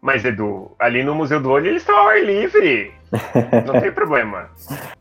[0.00, 2.90] Mas, Edu, ali no Museu do Olho eles estão ao ar livre.
[3.66, 4.48] Não tem problema.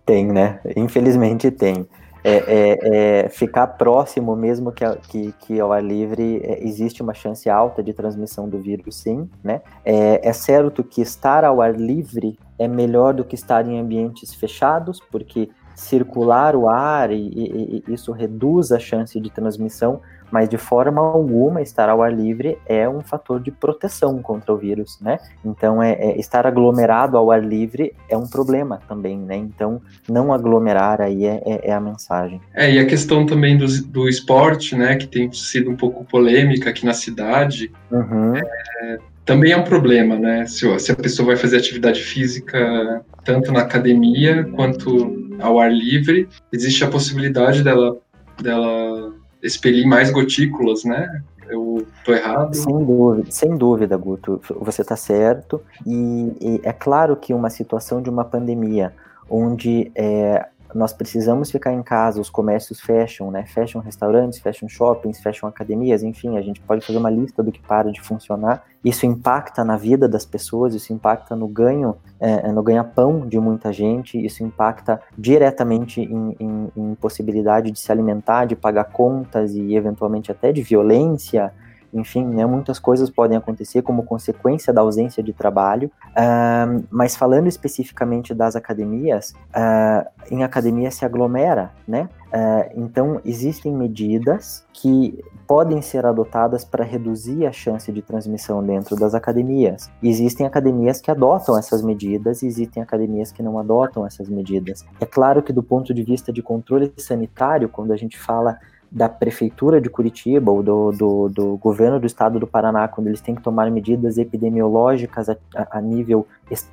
[0.06, 0.60] Tem, né?
[0.76, 1.88] Infelizmente tem
[2.24, 7.14] é, é, é, ficar próximo, mesmo que, que, que ao ar livre, é, existe uma
[7.14, 9.62] chance alta de transmissão do vírus, sim, né?
[9.86, 14.34] É, é, certo que estar ao ar livre é melhor do que estar em ambientes
[14.34, 20.50] fechados, porque circular o ar e, e, e isso reduz a chance de transmissão, mas
[20.50, 25.00] de forma alguma estar ao ar livre é um fator de proteção contra o vírus,
[25.02, 25.18] né?
[25.44, 29.38] Então, é, é, estar aglomerado ao ar livre é um problema também, né?
[29.38, 32.42] Então, não aglomerar aí é, é, é a mensagem.
[32.54, 36.70] É, e a questão também do, do esporte, né, que tem sido um pouco polêmica
[36.70, 38.36] aqui na cidade, uhum.
[38.36, 40.46] é, também é um problema, né?
[40.46, 46.28] Se, se a pessoa vai fazer atividade física tanto na academia quanto ao ar livre,
[46.52, 47.98] existe a possibilidade dela,
[48.42, 51.22] dela expelir mais gotículas, né?
[51.50, 52.54] Eu tô errado?
[52.54, 54.40] Sem dúvida, sem dúvida, Guto.
[54.62, 55.62] Você está certo.
[55.86, 58.94] E, e, é claro que uma situação de uma pandemia
[59.28, 63.46] onde é, nós precisamos ficar em casa, os comércios fecham, né?
[63.46, 67.60] Fecham restaurantes, fecham shoppings, fecham academias, enfim, a gente pode fazer uma lista do que
[67.60, 68.64] para de funcionar.
[68.84, 73.74] Isso impacta na vida das pessoas, isso impacta no ganho, é, no ganha-pão de muita
[73.74, 79.76] gente, isso impacta diretamente em, em, em possibilidade de se alimentar, de pagar contas e
[79.76, 81.52] eventualmente até de violência
[81.94, 85.92] enfim, né, muitas coisas podem acontecer como consequência da ausência de trabalho.
[86.10, 92.10] Uh, mas falando especificamente das academias, uh, em academia se aglomera, né?
[92.28, 98.96] Uh, então existem medidas que podem ser adotadas para reduzir a chance de transmissão dentro
[98.96, 99.90] das academias.
[100.04, 104.86] Existem academias que adotam essas medidas e existem academias que não adotam essas medidas.
[105.02, 108.60] É claro que do ponto de vista de controle sanitário, quando a gente fala
[108.92, 113.22] da prefeitura de Curitiba ou do, do, do, governo do estado do Paraná, quando eles
[113.22, 115.38] têm que tomar medidas epidemiológicas a,
[115.72, 116.26] a nível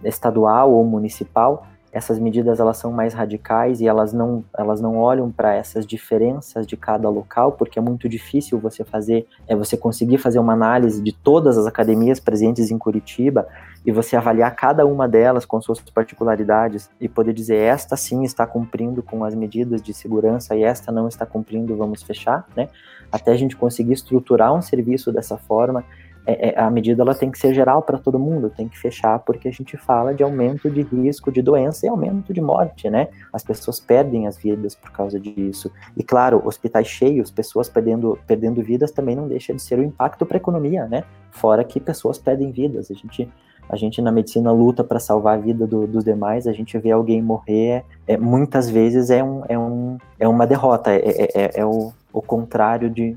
[0.03, 5.33] estadual ou municipal, essas medidas elas são mais radicais e elas não, elas não olham
[5.33, 10.19] para essas diferenças de cada local, porque é muito difícil você fazer, é você conseguir
[10.19, 13.49] fazer uma análise de todas as academias presentes em Curitiba
[13.85, 18.47] e você avaliar cada uma delas com suas particularidades e poder dizer esta sim está
[18.47, 22.69] cumprindo com as medidas de segurança e esta não está cumprindo, vamos fechar, né?
[23.11, 25.83] Até a gente conseguir estruturar um serviço dessa forma
[26.27, 29.21] é, é, a medida ela tem que ser geral para todo mundo, tem que fechar,
[29.21, 33.09] porque a gente fala de aumento de risco de doença e aumento de morte, né?
[33.33, 35.71] As pessoas perdem as vidas por causa disso.
[35.97, 39.85] E claro, hospitais cheios, pessoas perdendo, perdendo vidas também não deixa de ser o um
[39.85, 41.05] impacto para a economia, né?
[41.31, 42.91] Fora que pessoas perdem vidas.
[42.91, 43.31] A gente,
[43.69, 46.91] a gente na medicina luta para salvar a vida do, dos demais, a gente vê
[46.91, 51.51] alguém morrer, é, muitas vezes é, um, é, um, é uma derrota, é, é, é,
[51.61, 53.17] é o, o contrário de,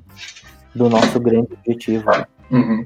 [0.76, 2.06] do nosso grande objetivo.
[2.52, 2.86] Uhum.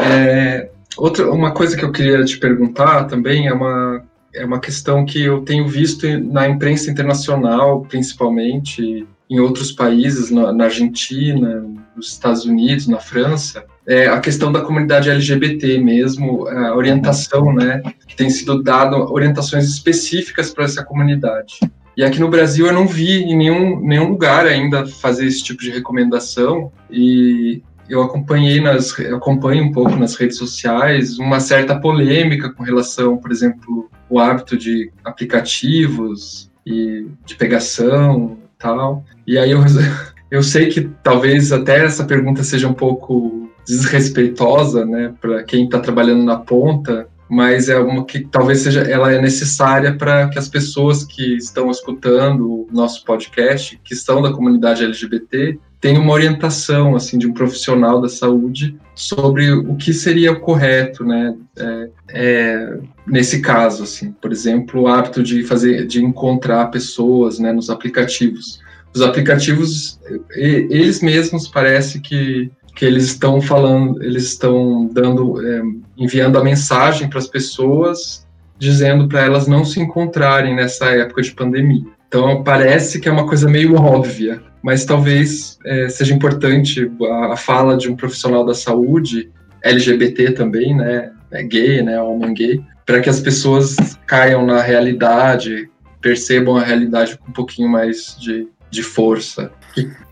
[0.00, 5.04] É, outra, uma coisa que eu queria te perguntar também é uma, é uma questão
[5.04, 12.08] que eu tenho visto na imprensa internacional, principalmente em outros países, na, na Argentina, nos
[12.08, 18.16] Estados Unidos, na França, é a questão da comunidade LGBT mesmo, a orientação, né, que
[18.16, 21.58] tem sido dado orientações específicas para essa comunidade.
[21.96, 25.60] E aqui no Brasil eu não vi em nenhum, nenhum lugar ainda fazer esse tipo
[25.60, 26.72] de recomendação.
[26.90, 33.16] E eu acompanhei nas acompanho um pouco nas redes sociais uma certa polêmica com relação,
[33.16, 39.04] por exemplo, o hábito de aplicativos e de pegação e tal.
[39.26, 39.60] E aí eu
[40.30, 45.80] eu sei que talvez até essa pergunta seja um pouco desrespeitosa, né, para quem está
[45.80, 50.48] trabalhando na ponta, mas é uma que talvez seja ela é necessária para que as
[50.48, 56.94] pessoas que estão escutando o nosso podcast, que são da comunidade LGBT, tem uma orientação
[56.94, 61.34] assim de um profissional da saúde sobre o que seria correto, né?
[61.56, 67.52] É, é, nesse caso, assim, por exemplo, o hábito de fazer, de encontrar pessoas, né,
[67.52, 68.60] nos aplicativos.
[68.94, 69.98] Os aplicativos,
[70.34, 75.62] eles mesmos parece que que eles estão falando, eles estão dando, é,
[75.98, 78.26] enviando a mensagem para as pessoas,
[78.58, 81.84] dizendo para elas não se encontrarem nessa época de pandemia.
[82.08, 87.36] Então parece que é uma coisa meio óbvia, mas talvez é, seja importante a, a,
[87.36, 89.30] fala de um profissional da saúde,
[89.62, 95.70] LGBT também, né, é gay, né, homem gay, para que as pessoas caiam na realidade,
[96.00, 99.52] percebam a realidade com um pouquinho mais de, de força.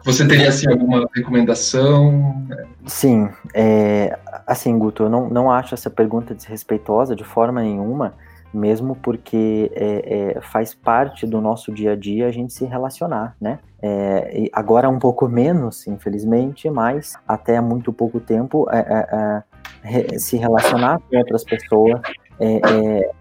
[0.05, 2.47] Você teria assim, alguma recomendação?
[2.87, 8.15] Sim, é, assim, Guto, eu não, não acho essa pergunta desrespeitosa de forma nenhuma
[8.53, 13.37] mesmo porque é, é, faz parte do nosso dia a dia a gente se relacionar,
[13.41, 13.59] né?
[13.81, 20.37] É, agora um pouco menos, infelizmente, mas até muito pouco tempo é, é, é, se
[20.37, 22.01] relacionar com outras pessoas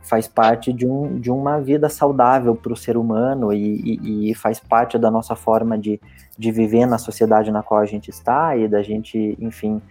[0.03, 4.35] faz parte de, um, de uma vida saudável para o ser humano e, e, e,
[4.35, 5.99] faz parte da nossa forma de,
[6.37, 9.81] de viver na sociedade na qual a gente está e da gente, enfim,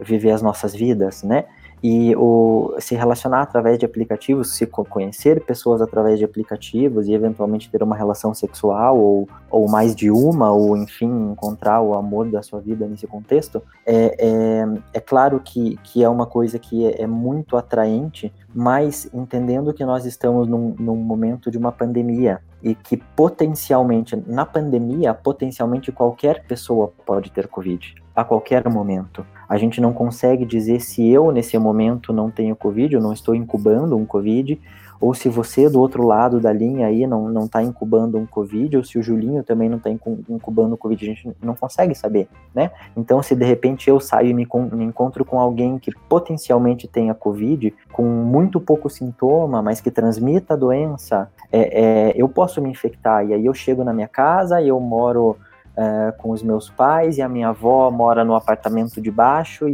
[0.00, 1.46] viver as nossas vidas, né?
[1.82, 7.68] E o, se relacionar através de aplicativos, se conhecer pessoas através de aplicativos e eventualmente
[7.68, 12.40] ter uma relação sexual ou, ou mais de uma, ou enfim, encontrar o amor da
[12.40, 14.64] sua vida nesse contexto, é, é,
[14.94, 19.84] é claro que, que é uma coisa que é, é muito atraente, mas entendendo que
[19.84, 26.44] nós estamos num, num momento de uma pandemia e que potencialmente, na pandemia, potencialmente qualquer
[26.44, 29.26] pessoa pode ter Covid a qualquer momento.
[29.52, 33.34] A gente não consegue dizer se eu, nesse momento, não tenho Covid, eu não estou
[33.34, 34.58] incubando um Covid,
[34.98, 38.78] ou se você do outro lado da linha aí não, não tá incubando um Covid,
[38.78, 42.28] ou se o Julinho também não está incubando o Covid, a gente não consegue saber,
[42.54, 42.70] né?
[42.96, 47.12] Então, se de repente eu saio e me, me encontro com alguém que potencialmente tenha
[47.12, 52.70] Covid, com muito pouco sintoma, mas que transmita a doença, é, é, eu posso me
[52.70, 55.36] infectar, e aí eu chego na minha casa, e eu moro
[55.76, 59.72] uh, com os meus pais e a minha avó mora no apartamento de baixo e,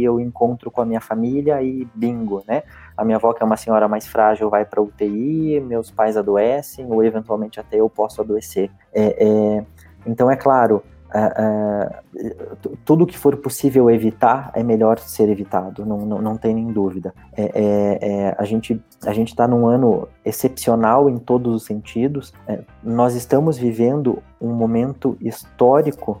[0.00, 2.62] e, eu encontro com a minha família e bingo, né?
[2.96, 6.86] A minha avó, que é uma senhora mais frágil, vai para UTI, meus pais adoecem
[6.90, 8.70] ou eventualmente até eu posso adoecer.
[8.92, 9.64] É, é,
[10.06, 10.82] então, é claro,
[11.14, 16.54] uh, uh, tudo que for possível evitar é melhor ser evitado, não, não, não tem
[16.54, 17.14] nem dúvida.
[17.36, 22.32] É, é, é, a gente a gente está num ano excepcional em todos os sentidos.
[22.46, 26.20] É, nós estamos vivendo um momento histórico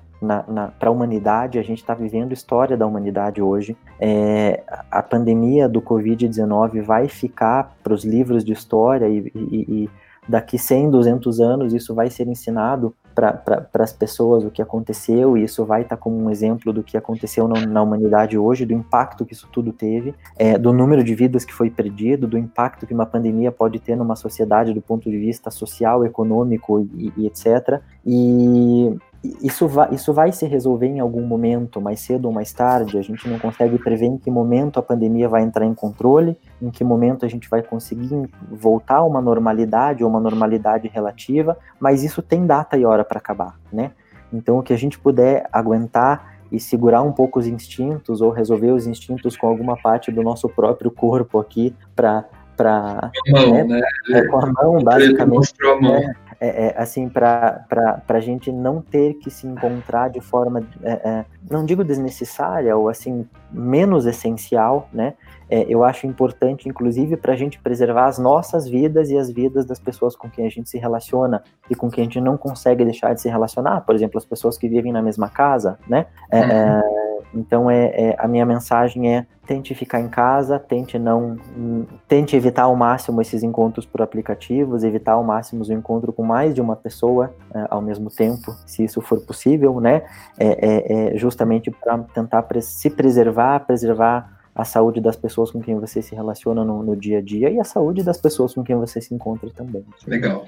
[0.78, 3.76] para a humanidade, a gente está vivendo história da humanidade hoje.
[3.98, 9.90] É, a pandemia do Covid-19 vai ficar para os livros de história e, e, e
[10.30, 15.44] daqui 100, 200 anos isso vai ser ensinado para as pessoas o que aconteceu e
[15.44, 18.72] isso vai estar tá como um exemplo do que aconteceu na, na, humanidade hoje, do
[18.72, 22.86] impacto que isso tudo teve, é, do número de vidas que foi perdido, do impacto
[22.86, 27.26] que uma pandemia pode ter numa sociedade do ponto de vista social, econômico e, e
[27.26, 27.80] etc.
[28.06, 32.96] E isso vai, isso vai se resolver em algum momento, mais cedo ou mais tarde.
[32.96, 36.70] A gente não consegue prever em que momento a pandemia vai entrar em controle, em
[36.70, 42.02] que momento a gente vai conseguir voltar a uma normalidade ou uma normalidade relativa, mas
[42.02, 43.92] isso tem data e hora para acabar, né?
[44.32, 48.72] Então, o que a gente puder aguentar e segurar um pouco os instintos ou resolver
[48.72, 52.24] os instintos com alguma parte do nosso próprio corpo aqui para
[52.56, 53.80] para né, né?
[54.12, 57.66] É, com a mão basicamente né, é, é, assim, para
[58.08, 62.88] a gente não ter que se encontrar de forma, é, é, não digo desnecessária, ou
[62.88, 65.14] assim, menos essencial, né?
[65.50, 69.66] É, eu acho importante, inclusive, para a gente preservar as nossas vidas e as vidas
[69.66, 72.84] das pessoas com quem a gente se relaciona e com quem a gente não consegue
[72.84, 76.06] deixar de se relacionar, por exemplo, as pessoas que vivem na mesma casa, né?
[76.32, 81.36] Uhum então é, é, a minha mensagem é tente ficar em casa, tente não,
[82.06, 86.54] tente evitar ao máximo esses encontros por aplicativos, evitar ao máximo o encontro com mais
[86.54, 90.02] de uma pessoa é, ao mesmo tempo, se isso for possível, né?
[90.38, 95.78] É, é, é justamente para tentar se preservar, preservar a saúde das pessoas com quem
[95.78, 98.76] você se relaciona no, no, dia a dia e a saúde das pessoas com quem
[98.76, 99.84] você se encontra também.
[100.06, 100.44] Legal.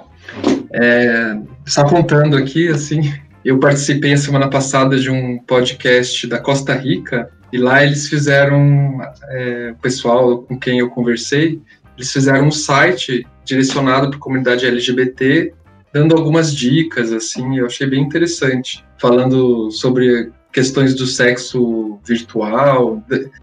[0.73, 3.01] É, só contando aqui, assim,
[3.45, 8.99] eu participei a semana passada de um podcast da Costa Rica e lá eles fizeram,
[9.29, 11.61] é, o pessoal com quem eu conversei,
[11.97, 15.53] eles fizeram um site direcionado para a comunidade LGBT,
[15.93, 23.03] dando algumas dicas, assim, eu achei bem interessante, falando sobre questões do sexo virtual,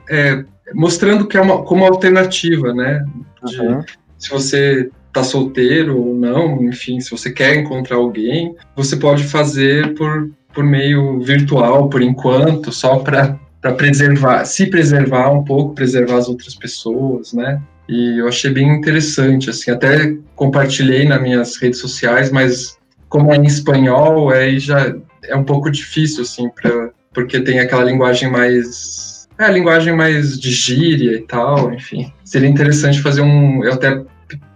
[0.09, 3.05] é, mostrando que é uma como alternativa, né?
[3.45, 3.83] De, uhum.
[4.17, 9.93] Se você tá solteiro ou não, enfim, se você quer encontrar alguém, você pode fazer
[9.95, 13.39] por, por meio virtual, por enquanto, só para
[13.77, 17.61] preservar, se preservar um pouco, preservar as outras pessoas, né?
[17.87, 22.77] E eu achei bem interessante, assim, até compartilhei nas minhas redes sociais, mas
[23.09, 27.83] como é em espanhol, aí já é um pouco difícil, assim, pra, porque tem aquela
[27.83, 29.27] linguagem mais.
[29.37, 32.11] É, a linguagem mais de gíria e tal, enfim.
[32.23, 33.63] Seria interessante fazer um.
[33.63, 34.01] Eu até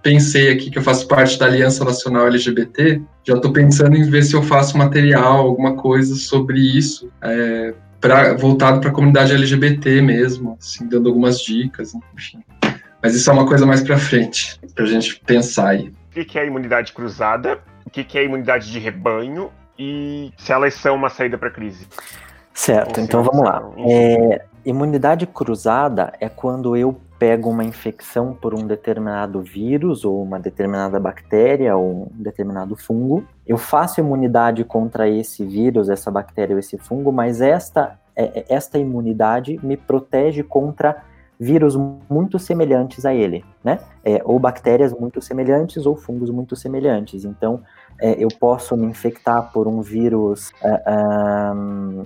[0.04, 4.24] pensei aqui que eu faço parte da Aliança Nacional LGBT, já estou pensando em ver
[4.24, 10.02] se eu faço material, alguma coisa sobre isso, é, pra, voltado para a comunidade LGBT
[10.02, 12.44] mesmo, assim, dando algumas dicas, enfim.
[13.02, 15.92] Mas isso é uma coisa mais para frente, para a gente pensar aí.
[16.16, 17.60] O que é a imunidade cruzada?
[17.86, 19.50] O que é a imunidade de rebanho?
[19.80, 21.88] E se elas são uma saída para a crise?
[22.54, 23.64] Certo, então vamos lá.
[23.80, 30.40] É, imunidade cruzada é quando eu pego uma infecção por um determinado vírus ou uma
[30.40, 36.60] determinada bactéria ou um determinado fungo, eu faço imunidade contra esse vírus, essa bactéria ou
[36.60, 41.04] esse fungo, mas esta, é, é, esta imunidade me protege contra
[41.40, 41.76] vírus
[42.10, 43.80] muito semelhantes a ele, né?
[44.04, 47.26] É, ou bactérias muito semelhantes ou fungos muito semelhantes.
[47.26, 47.62] Então,
[48.00, 50.52] é, eu posso me infectar por um vírus.
[50.62, 52.04] Uh, um,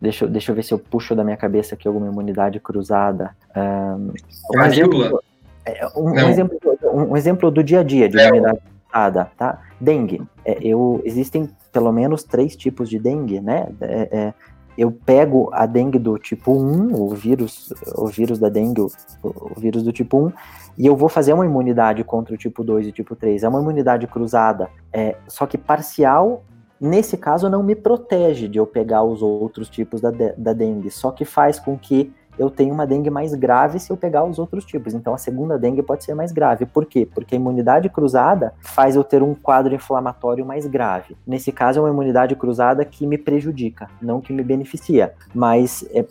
[0.00, 3.34] Deixa, deixa eu ver se eu puxo da minha cabeça aqui alguma imunidade cruzada.
[3.56, 4.12] Um,
[4.54, 5.22] um, exemplo,
[5.64, 9.60] é, um, um, exemplo, um, exemplo do dia a dia de imunidade cruzada, tá?
[9.80, 10.22] Dengue.
[10.44, 13.68] É, eu, existem pelo menos três tipos de dengue, né?
[13.80, 14.34] É, é,
[14.76, 18.90] eu pego a dengue do tipo 1, o vírus, o vírus da dengue, o,
[19.24, 20.32] o, vírus do tipo 1,
[20.78, 23.42] e eu vou fazer uma imunidade contra o tipo 2 e tipo 3.
[23.42, 26.44] É uma imunidade cruzada, é, só que parcial
[26.80, 31.10] Nesse caso, não me protege de eu pegar os outros tipos da, da dengue, só
[31.10, 34.64] que faz com que eu tenha uma dengue mais grave se eu pegar os outros
[34.64, 34.94] tipos.
[34.94, 36.64] Então, a segunda dengue pode ser mais grave.
[36.64, 37.06] Por quê?
[37.12, 41.16] Porque a imunidade cruzada faz eu ter um quadro inflamatório mais grave.
[41.26, 45.14] Nesse caso, é uma imunidade cruzada que me prejudica, não que me beneficia.
[45.34, 46.06] Mas é,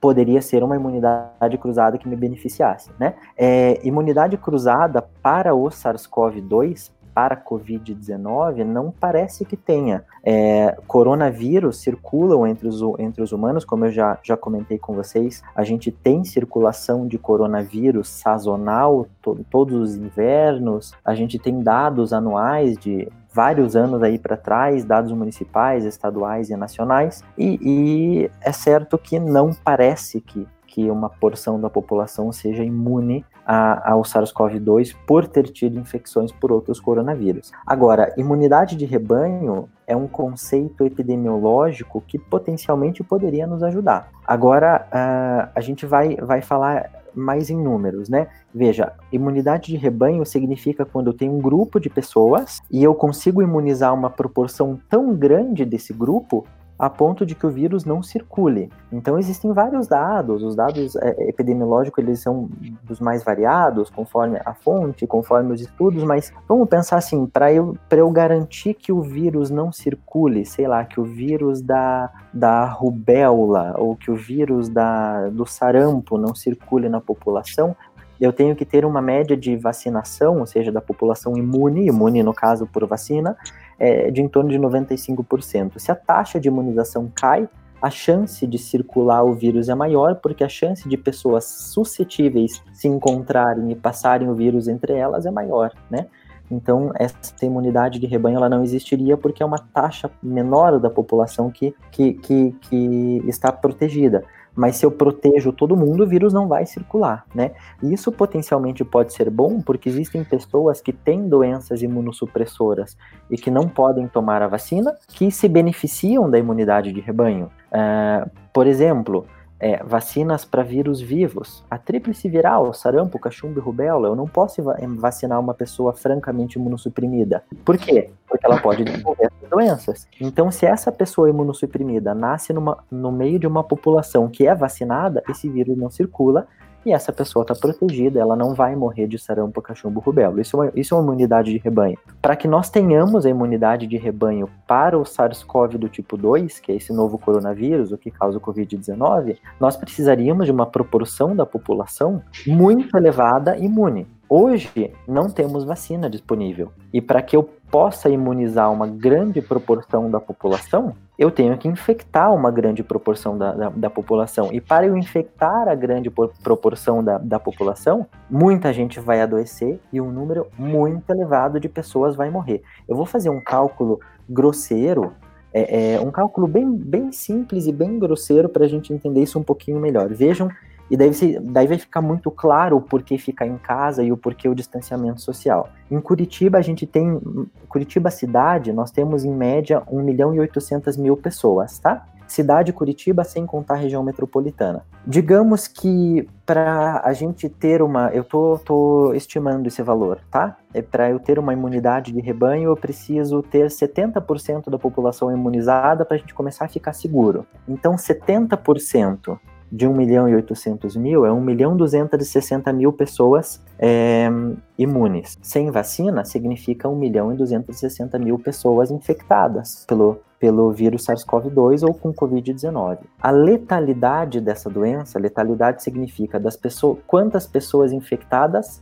[0.00, 3.14] poderia ser uma imunidade cruzada que me beneficiasse, né?
[3.36, 10.04] É, imunidade cruzada para o SARS-CoV-2 para a Covid-19 não parece que tenha.
[10.22, 15.42] É, coronavírus circulam entre os, entre os humanos, como eu já, já comentei com vocês,
[15.54, 22.12] a gente tem circulação de coronavírus sazonal to, todos os invernos, a gente tem dados
[22.12, 28.52] anuais de vários anos aí para trás, dados municipais, estaduais e nacionais, e, e é
[28.52, 34.92] certo que não parece que que uma porção da população seja imune a, ao SARS-CoV-2
[35.06, 37.52] por ter tido infecções por outros coronavírus.
[37.64, 44.10] Agora, imunidade de rebanho é um conceito epidemiológico que potencialmente poderia nos ajudar.
[44.26, 48.26] Agora, uh, a gente vai, vai falar mais em números, né?
[48.52, 53.40] Veja, imunidade de rebanho significa quando eu tenho um grupo de pessoas e eu consigo
[53.40, 56.44] imunizar uma proporção tão grande desse grupo
[56.78, 58.70] a ponto de que o vírus não circule.
[58.92, 62.48] Então existem vários dados, os dados é, epidemiológicos eles são
[62.82, 67.76] dos mais variados, conforme a fonte, conforme os estudos, mas vamos pensar assim, para eu,
[67.90, 73.74] eu garantir que o vírus não circule, sei lá, que o vírus da, da rubéola
[73.78, 77.76] ou que o vírus da, do sarampo não circule na população,
[78.20, 82.32] eu tenho que ter uma média de vacinação, ou seja, da população imune, imune no
[82.32, 83.36] caso por vacina,
[83.78, 85.78] é, de em torno de 95%.
[85.78, 87.48] Se a taxa de imunização cai,
[87.80, 92.88] a chance de circular o vírus é maior, porque a chance de pessoas suscetíveis se
[92.88, 96.06] encontrarem e passarem o vírus entre elas é maior, né?
[96.50, 101.50] Então, essa imunidade de rebanho ela não existiria porque é uma taxa menor da população
[101.50, 106.46] que, que, que, que está protegida mas se eu protejo todo mundo, o vírus não
[106.46, 107.52] vai circular, né?
[107.82, 112.96] E isso potencialmente pode ser bom, porque existem pessoas que têm doenças imunossupressoras
[113.30, 117.50] e que não podem tomar a vacina, que se beneficiam da imunidade de rebanho.
[117.72, 119.26] Uh, por exemplo,
[119.64, 121.64] é, vacinas para vírus vivos.
[121.70, 124.62] A tríplice viral, sarampo, cachumbo e rubéola, eu não posso
[124.98, 127.42] vacinar uma pessoa francamente imunossuprimida.
[127.64, 128.10] Por quê?
[128.28, 130.08] Porque ela pode desenvolver essas doenças.
[130.20, 135.22] Então, se essa pessoa imunossuprimida nasce numa, no meio de uma população que é vacinada,
[135.30, 136.46] esse vírus não circula,
[136.84, 140.40] e essa pessoa está protegida, ela não vai morrer de sarampo, cachumbo, rubéola.
[140.40, 141.98] Isso é uma, isso é uma imunidade de rebanho.
[142.20, 146.72] Para que nós tenhamos a imunidade de rebanho para o SARS-CoV do tipo 2, que
[146.72, 151.46] é esse novo coronavírus, o que causa o Covid-19, nós precisaríamos de uma proporção da
[151.46, 154.06] população muito elevada imune.
[154.28, 156.72] Hoje não temos vacina disponível.
[156.92, 162.32] E para que eu possa imunizar uma grande proporção da população, eu tenho que infectar
[162.32, 164.50] uma grande proporção da, da, da população.
[164.52, 170.00] E para eu infectar a grande proporção da, da população, muita gente vai adoecer e
[170.00, 172.62] um número muito elevado de pessoas vai morrer.
[172.86, 173.98] Eu vou fazer um cálculo
[174.28, 175.12] grosseiro,
[175.52, 179.36] é, é um cálculo bem, bem simples e bem grosseiro para a gente entender isso
[179.36, 180.08] um pouquinho melhor.
[180.10, 180.48] Vejam
[180.90, 181.10] e daí,
[181.42, 185.20] daí vai ficar muito claro o porquê ficar em casa e o porquê o distanciamento
[185.20, 185.70] social.
[185.90, 187.20] Em Curitiba, a gente tem.
[187.68, 192.06] Curitiba cidade, nós temos em média 1 milhão e 800 mil pessoas, tá?
[192.26, 194.84] Cidade Curitiba, sem contar a região metropolitana.
[195.06, 198.08] Digamos que para a gente ter uma.
[198.08, 200.56] Eu tô, tô estimando esse valor, tá?
[200.72, 206.04] É para eu ter uma imunidade de rebanho, eu preciso ter 70% da população imunizada
[206.04, 207.46] para a gente começar a ficar seguro.
[207.68, 209.38] Então, 70%
[209.74, 214.30] de 1 milhão e 800 mil é 1 milhão 260 mil pessoas é,
[214.78, 215.36] imunes.
[215.42, 221.92] Sem vacina, significa 1 milhão e 260 mil pessoas infectadas pelo, pelo vírus SARS-CoV-2 ou
[221.92, 222.98] com Covid-19.
[223.20, 228.80] A letalidade dessa doença, letalidade significa das pessoas, quantas pessoas infectadas,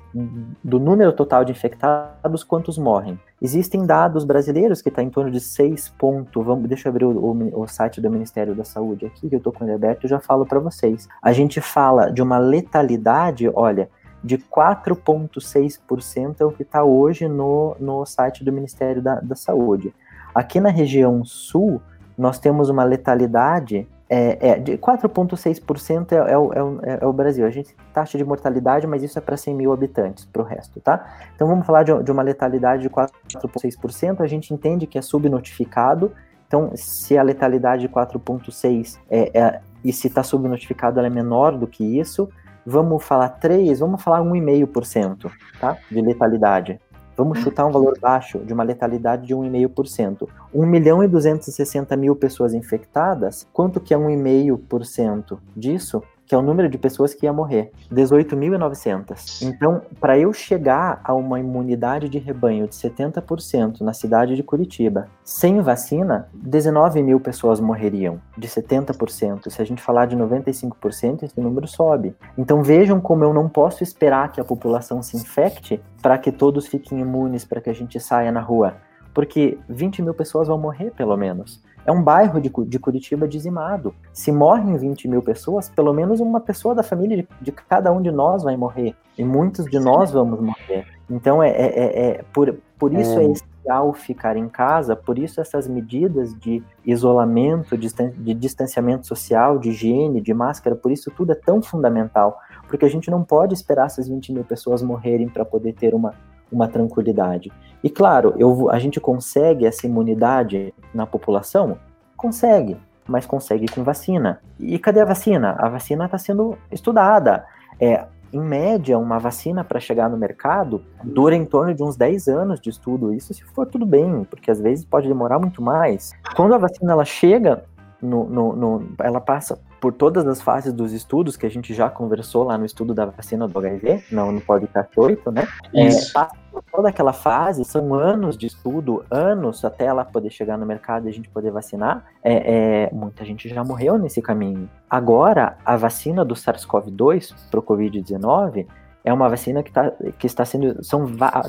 [0.63, 3.19] do número total de infectados, quantos morrem.
[3.45, 6.47] Existem dados brasileiros que está em torno de 6 pontos.
[6.47, 9.39] Vamos, deixa eu abrir o, o, o, site do Ministério da Saúde aqui, que eu
[9.39, 11.09] estou com ele aberto e já falo para vocês.
[11.21, 13.91] A gente fala de uma letalidade, olha,
[14.23, 19.93] de 4,6% é o que está hoje no, no site do Ministério da, da Saúde.
[20.33, 21.83] Aqui na região sul,
[22.17, 27.47] nós temos uma letalidade é, é, de 4,6% é, é, é, é o Brasil.
[27.47, 30.79] A gente taxa de mortalidade, mas isso é para 100 mil habitantes, para o resto,
[30.81, 31.17] tá?
[31.35, 34.21] Então vamos falar de, de uma letalidade de 4,6%.
[34.21, 36.13] A gente entende que é subnotificado.
[36.47, 41.57] Então, se a letalidade de 4,6% é, é, e se está subnotificado, ela é menor
[41.57, 42.29] do que isso,
[42.67, 45.79] vamos falar 3, vamos falar 1,5%, tá?
[45.91, 46.79] De letalidade.
[47.17, 50.29] Vamos chutar um valor baixo de uma letalidade de 1,5%.
[50.55, 56.03] 1 milhão e 260 mil pessoas infectadas, quanto que é 1,5% disso?
[56.33, 59.43] Que é o número de pessoas que ia morrer, 18.900.
[59.43, 65.09] Então, para eu chegar a uma imunidade de rebanho de 70% na cidade de Curitiba,
[65.23, 69.51] sem vacina, 19 mil pessoas morreriam, de 70%.
[69.51, 72.17] Se a gente falar de 95%, esse número sobe.
[72.39, 76.67] Então, vejam como eu não posso esperar que a população se infecte para que todos
[76.67, 78.77] fiquem imunes, para que a gente saia na rua.
[79.13, 81.63] Porque 20 mil pessoas vão morrer, pelo menos.
[81.85, 83.95] É um bairro de, de Curitiba dizimado.
[84.13, 88.01] Se morrem 20 mil pessoas, pelo menos uma pessoa da família de, de cada um
[88.01, 88.95] de nós vai morrer.
[89.19, 90.87] E muitos de nós vamos morrer.
[91.11, 93.25] Então, é, é, é, é por, por isso é.
[93.25, 99.71] é essencial ficar em casa, por isso essas medidas de isolamento, de distanciamento social, de
[99.71, 103.87] higiene, de máscara, por isso tudo é tão fundamental, porque a gente não pode esperar
[103.87, 106.15] essas 20 mil pessoas morrerem para poder ter uma,
[106.53, 107.51] uma tranquilidade.
[107.83, 111.79] E claro, eu, a gente consegue essa imunidade na população?
[112.17, 112.77] Consegue,
[113.09, 114.41] mas consegue com vacina.
[114.59, 115.57] E cadê a vacina?
[115.59, 117.45] A vacina está sendo estudada.
[117.81, 122.29] É, em média, uma vacina para chegar no mercado dura em torno de uns 10
[122.29, 123.13] anos de estudo.
[123.13, 126.13] Isso se for tudo bem, porque às vezes pode demorar muito mais.
[126.35, 127.65] Quando a vacina ela chega
[128.01, 131.91] no, no, no, ela passa por todas as fases dos estudos que a gente já
[131.91, 135.49] conversou lá no estudo da vacina do HIV, não no podcast 8, né?
[135.75, 140.57] É, passa por toda aquela fase, são anos de estudo, anos até ela poder chegar
[140.57, 142.05] no mercado e a gente poder vacinar.
[142.23, 144.71] É, é, muita gente já morreu nesse caminho.
[144.89, 148.69] Agora, a vacina do SARS-CoV-2 para o Covid-19
[149.05, 150.83] é uma vacina que, tá, que está sendo.
[150.85, 151.07] São,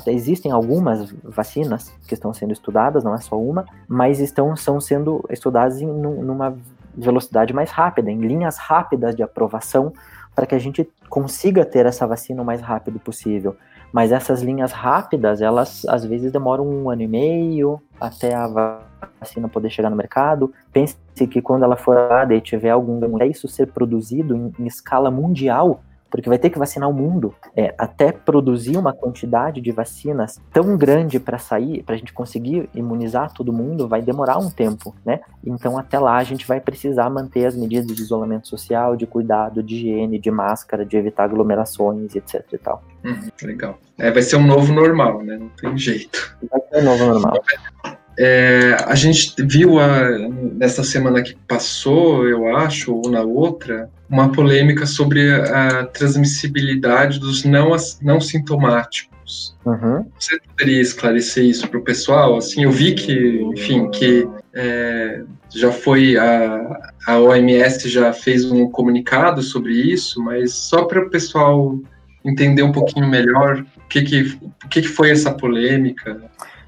[0.08, 5.24] existem algumas vacinas que estão sendo estudadas, não é só uma, mas estão são sendo
[5.30, 6.56] estudadas em numa
[6.96, 9.92] velocidade mais rápida, em linhas rápidas de aprovação,
[10.34, 13.56] para que a gente consiga ter essa vacina o mais rápido possível.
[13.92, 18.80] Mas essas linhas rápidas, elas às vezes demoram um ano e meio até a
[19.20, 20.52] vacina poder chegar no mercado.
[20.72, 20.96] Pense
[21.30, 25.10] que quando ela for lá e tiver algum até isso ser produzido em, em escala
[25.10, 25.80] mundial,
[26.14, 30.76] porque vai ter que vacinar o mundo é, até produzir uma quantidade de vacinas tão
[30.76, 35.18] grande para sair, para a gente conseguir imunizar todo mundo, vai demorar um tempo, né?
[35.44, 39.60] Então até lá a gente vai precisar manter as medidas de isolamento social, de cuidado,
[39.60, 42.84] de higiene, de máscara, de evitar aglomerações, etc e tal.
[43.04, 43.76] Hum, legal.
[43.98, 45.36] É, vai ser um novo normal, né?
[45.36, 46.36] Não tem jeito.
[46.48, 47.42] Vai ser um novo normal.
[48.18, 54.30] É, a gente viu a, nessa semana que passou, eu acho, ou na outra, uma
[54.30, 59.56] polêmica sobre a transmissibilidade dos não, não sintomáticos.
[59.64, 60.06] Uhum.
[60.18, 62.36] Você poderia esclarecer isso para o pessoal?
[62.36, 68.68] Assim, eu vi que, enfim, que é, já foi a, a OMS já fez um
[68.68, 71.78] comunicado sobre isso, mas só para o pessoal
[72.24, 76.20] entender um pouquinho melhor o que, que, o que, que foi essa polêmica.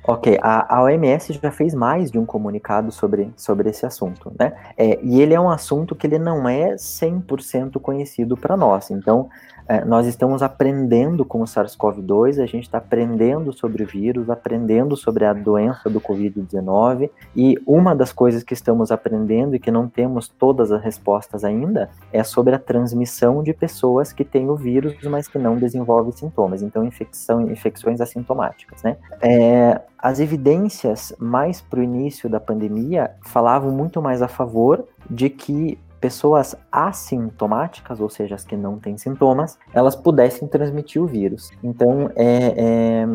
[0.09, 4.53] Ok, a, a, OMS já fez mais de um comunicado sobre, sobre esse assunto, né?
[4.77, 8.89] É, e ele é um assunto que ele não é 100% conhecido para nós.
[8.91, 9.29] Então,
[9.69, 14.97] é, nós estamos aprendendo com o SARS-CoV-2, a gente está aprendendo sobre o vírus, aprendendo
[14.97, 19.89] sobre a doença do Covid-19, e uma das coisas que estamos aprendendo e que não
[19.89, 24.95] temos todas as respostas ainda é sobre a transmissão de pessoas que têm o vírus,
[25.05, 28.97] mas que não desenvolvem sintomas, então infecção, infecções assintomáticas, né?
[29.21, 35.29] É, as evidências mais para o início da pandemia falavam muito mais a favor de
[35.31, 41.51] que pessoas assintomáticas, ou seja, as que não têm sintomas, elas pudessem transmitir o vírus.
[41.65, 43.07] Então, é, é,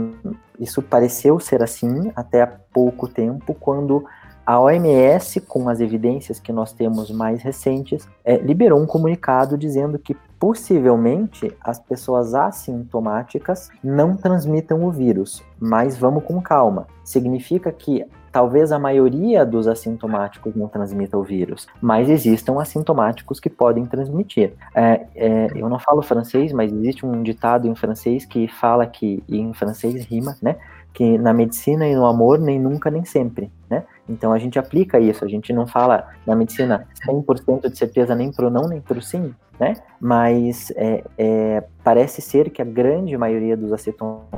[0.59, 4.03] isso pareceu ser assim até há pouco tempo, quando
[4.45, 9.97] a OMS, com as evidências que nós temos mais recentes, é, liberou um comunicado dizendo
[9.97, 16.87] que possivelmente as pessoas assintomáticas não transmitam o vírus, mas vamos com calma.
[17.03, 23.51] Significa que talvez a maioria dos assintomáticos não transmita o vírus, mas existam assintomáticos que
[23.51, 24.53] podem transmitir.
[24.73, 29.23] É, é, eu não falo francês, mas existe um ditado em francês que fala que,
[29.29, 30.55] e em francês rima, né?
[30.91, 33.85] Que na medicina e no amor, nem nunca, nem sempre, né?
[34.09, 38.29] Então a gente aplica isso, a gente não fala na medicina 100% de certeza nem
[38.29, 39.75] pro não, nem pro sim, né?
[39.97, 43.71] Mas é, é, parece ser que a grande maioria dos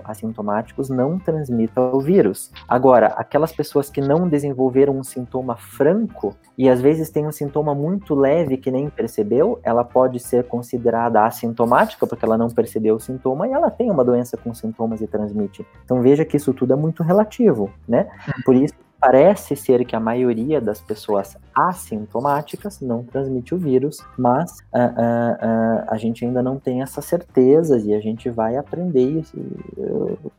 [0.04, 2.52] assintomáticos não transmita o vírus.
[2.68, 7.74] Agora, aquelas pessoas que não desenvolveram um sintoma franco e às vezes tem um sintoma
[7.74, 13.00] muito leve que nem percebeu, ela pode ser considerada assintomática porque ela não percebeu o
[13.00, 15.66] sintoma e ela tem uma doença com sintomas e transmite.
[15.84, 18.08] Então veja que isso tudo é muito relativo, né?
[18.46, 24.60] Por isso Parece ser que a maioria das pessoas assintomáticas não transmite o vírus, mas
[24.74, 29.20] uh, uh, uh, a gente ainda não tem essas certezas e a gente vai aprender
[29.20, 29.38] isso,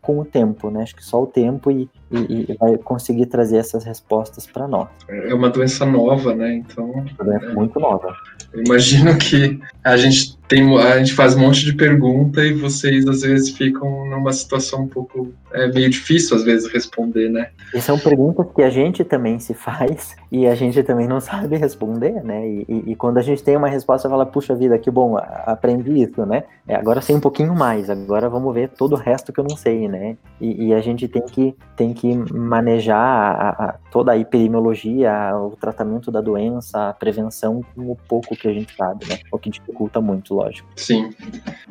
[0.00, 0.82] com o tempo, né?
[0.82, 4.88] Acho que só o tempo e, e, e vai conseguir trazer essas respostas para nós.
[5.08, 6.54] É uma doença nova, né?
[6.54, 6.90] Então.
[6.90, 8.14] Uma doença é, muito nova.
[8.52, 13.06] Eu imagino que a gente tem, a gente faz um monte de pergunta e vocês
[13.08, 17.48] às vezes ficam numa situação um pouco é meio difícil às vezes responder, né?
[17.72, 21.56] E são perguntas que a gente também se faz e a gente também não sabe
[21.56, 22.46] responder, né?
[22.46, 26.02] E, e, e quando a gente tem uma resposta, fala, puxa vida, que bom, aprendi
[26.02, 26.44] isso, né?
[26.68, 29.56] É, agora sei um pouquinho mais, agora vamos ver todo o resto que eu não
[29.56, 30.16] sei, né?
[30.40, 35.56] E, e a gente tem que, tem que manejar a, a, toda a epidemiologia, o
[35.56, 39.18] tratamento da doença, a prevenção com o pouco que a gente sabe, né?
[39.30, 40.68] O que dificulta muito, lógico.
[40.76, 41.10] Sim.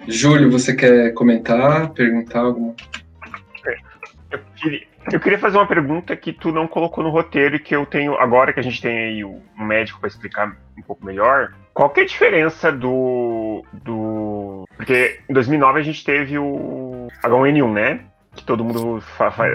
[0.08, 2.74] Júlio, você quer comentar, perguntar alguma?
[4.32, 4.82] Eu queria,
[5.12, 8.16] Eu queria fazer uma pergunta que tu não colocou no roteiro e que eu tenho
[8.16, 11.54] agora que a gente tem aí o médico para explicar um pouco melhor.
[11.74, 17.74] Qual que é a diferença do do porque em 2009 a gente teve o H1N1,
[17.74, 18.00] né?
[18.36, 19.02] Que todo mundo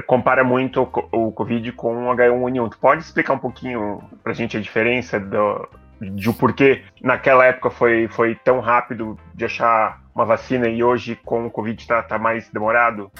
[0.07, 2.71] compara muito o, o Covid com o H1N1.
[2.71, 5.69] Tu pode explicar um pouquinho pra gente a diferença do,
[6.01, 11.19] de o porquê naquela época foi, foi tão rápido de achar uma vacina e hoje
[11.25, 13.11] com o Covid está tá mais demorado?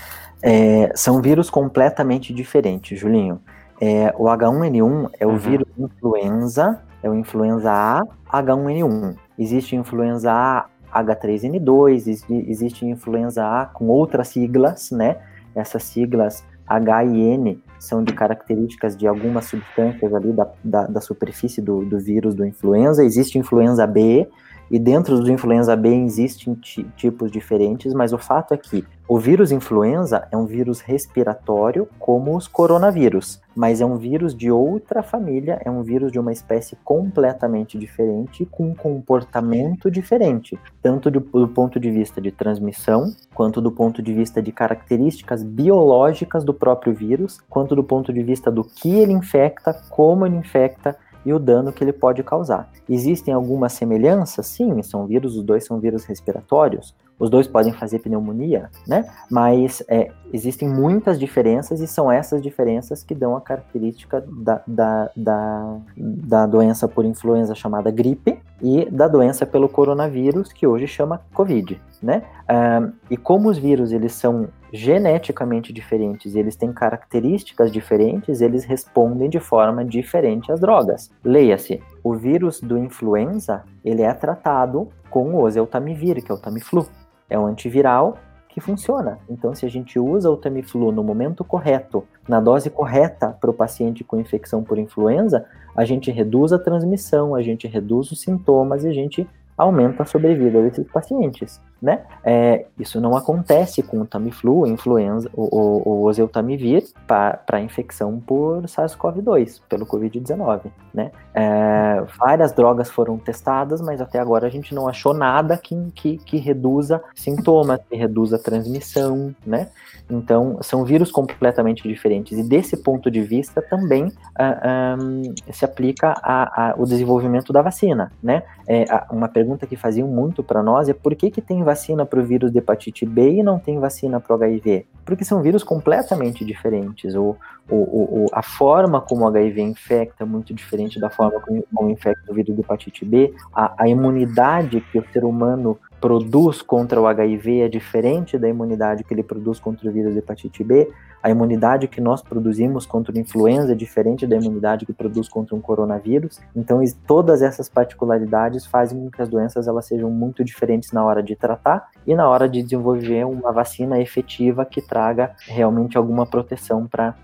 [0.43, 3.41] É, são vírus completamente diferentes, Julinho.
[3.81, 5.37] É, o H1N1 é o uhum.
[5.37, 8.03] vírus influenza, é o influenza A
[8.43, 9.17] H1N1.
[9.39, 15.17] Existe influenza A H3N2, existe influenza A com outras siglas, né?
[15.59, 21.01] Essas siglas H e N são de características de algumas substâncias ali da, da, da
[21.01, 23.05] superfície do, do vírus do influenza.
[23.05, 24.29] Existe influenza B,
[24.71, 26.55] e dentro do influenza B existem
[26.97, 32.37] tipos diferentes, mas o fato é que o vírus influenza é um vírus respiratório como
[32.37, 36.77] os coronavírus, mas é um vírus de outra família, é um vírus de uma espécie
[36.85, 43.63] completamente diferente, com um comportamento diferente, tanto do, do ponto de vista de transmissão, quanto
[43.63, 48.51] do ponto de vista de características biológicas do próprio vírus, quanto do ponto de vista
[48.51, 50.95] do que ele infecta, como ele infecta
[51.25, 52.71] e o dano que ele pode causar.
[52.89, 54.47] Existem algumas semelhanças?
[54.47, 59.05] Sim, são vírus, os dois são vírus respiratórios, os dois podem fazer pneumonia, né?
[59.31, 65.11] Mas é, existem muitas diferenças e são essas diferenças que dão a característica da, da,
[65.17, 71.21] da, da doença por influenza chamada gripe e da doença pelo coronavírus, que hoje chama
[71.33, 72.23] Covid, né?
[72.51, 79.31] Um, e como os vírus eles são geneticamente diferentes eles têm características diferentes, eles respondem
[79.31, 81.11] de forma diferente às drogas.
[81.25, 86.87] Leia-se, o vírus do influenza, ele é tratado com o oseltamivir, que é o Tamiflu.
[87.31, 88.19] É um antiviral
[88.59, 89.19] que funciona.
[89.31, 93.55] Então, se a gente usa o Tamiflu no momento correto, na dose correta para o
[93.55, 95.47] paciente com infecção por influenza,
[95.77, 100.07] a gente reduz a transmissão, a gente reduz os sintomas e a gente aumenta a
[100.07, 102.03] sobrevida desses pacientes, né?
[102.25, 108.63] É, isso não acontece com o Tamiflu, influenza, o, o, o oseltamivir para infecção por
[108.65, 110.63] SARS-CoV-2, pelo Covid-19,
[110.93, 111.11] né?
[111.33, 116.19] É, várias drogas foram testadas, mas até agora a gente não achou nada que, que,
[116.19, 119.69] que reduza sintomas, que reduza transmissão, né?
[120.11, 122.39] Então, são vírus completamente diferentes.
[122.39, 127.63] E desse ponto de vista também ah, um, se aplica a, a, o desenvolvimento da
[127.63, 128.43] vacina, né?
[128.67, 132.19] É, uma pergunta que faziam muito para nós é por que, que tem vacina para
[132.19, 134.87] o vírus de hepatite B e não tem vacina para o HIV?
[135.05, 137.15] Porque são vírus completamente diferentes.
[137.15, 137.37] O,
[137.69, 142.31] o, o, a forma como o HIV infecta é muito diferente da forma como, infecta
[142.31, 143.35] o vírus de hepatite B.
[143.55, 149.05] A, a imunidade que o ser humano produz contra o HIV é diferente da imunidade
[149.05, 150.91] que ele produz contra o vírus de hepatite B.
[151.23, 155.57] A imunidade que nós produzimos contra a influenza é diferente da imunidade que produz contra
[155.57, 156.41] um coronavírus.
[156.55, 161.23] Então, todas essas particularidades fazem com que as doenças elas sejam muito diferentes na hora
[161.23, 166.87] de tratar e na hora de desenvolver uma vacina efetiva que traga realmente alguma proteção
[166.87, 167.15] para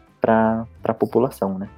[0.83, 1.69] a população, né?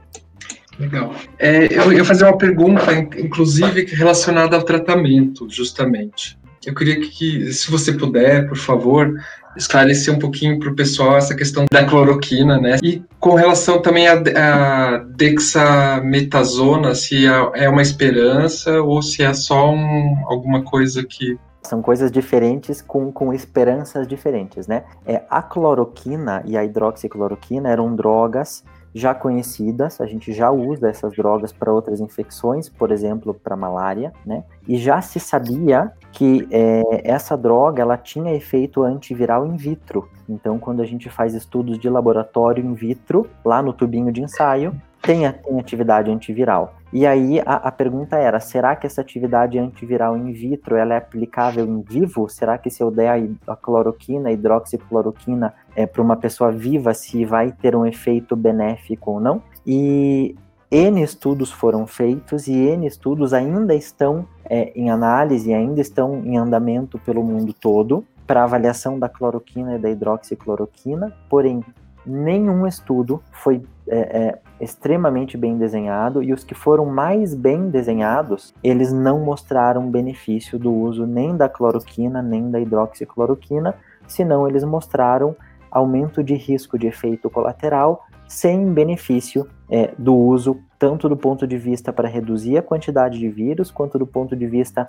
[0.79, 1.15] Legal.
[1.39, 6.39] É, eu ia fazer uma pergunta, inclusive, relacionada ao tratamento, justamente.
[6.65, 9.15] Eu queria que, se você puder, por favor,
[9.57, 12.77] esclarecer um pouquinho para o pessoal essa questão da cloroquina, né?
[12.83, 19.71] E com relação também à dexametasona, se é, é uma esperança ou se é só
[19.71, 24.85] um, alguma coisa que são coisas diferentes com, com esperanças diferentes, né?
[25.05, 28.63] É, a cloroquina e a hidroxicloroquina eram drogas
[28.97, 34.11] já conhecidas, a gente já usa essas drogas para outras infecções, por exemplo, para malária,
[34.25, 34.43] né?
[34.67, 40.09] E já se sabia que é, essa droga ela tinha efeito antiviral in vitro.
[40.27, 44.75] Então, quando a gente faz estudos de laboratório in vitro, lá no tubinho de ensaio,
[45.03, 46.76] tem, tem atividade antiviral.
[46.93, 50.99] E aí a, a, pergunta era: será que essa atividade antiviral in vitro ela é
[50.99, 52.29] aplicável em vivo?
[52.29, 56.95] Será que se eu der a, a cloroquina, a hidroxicloroquina é, para uma pessoa viva,
[56.95, 59.43] se vai ter um efeito benéfico ou não?
[59.67, 60.37] E
[60.71, 66.37] N estudos foram feitos e N estudos ainda estão é, em análise, ainda estão em
[66.37, 71.63] andamento pelo mundo todo para avaliação da cloroquina e da hidroxicloroquina, porém
[72.07, 78.55] nenhum estudo foi é, é, extremamente bem desenhado e os que foram mais bem desenhados,
[78.63, 83.75] eles não mostraram benefício do uso nem da cloroquina nem da hidroxicloroquina,
[84.07, 85.37] senão eles mostraram
[85.71, 91.57] aumento de risco de efeito colateral sem benefício é, do uso, tanto do ponto de
[91.57, 94.89] vista para reduzir a quantidade de vírus, quanto do ponto de vista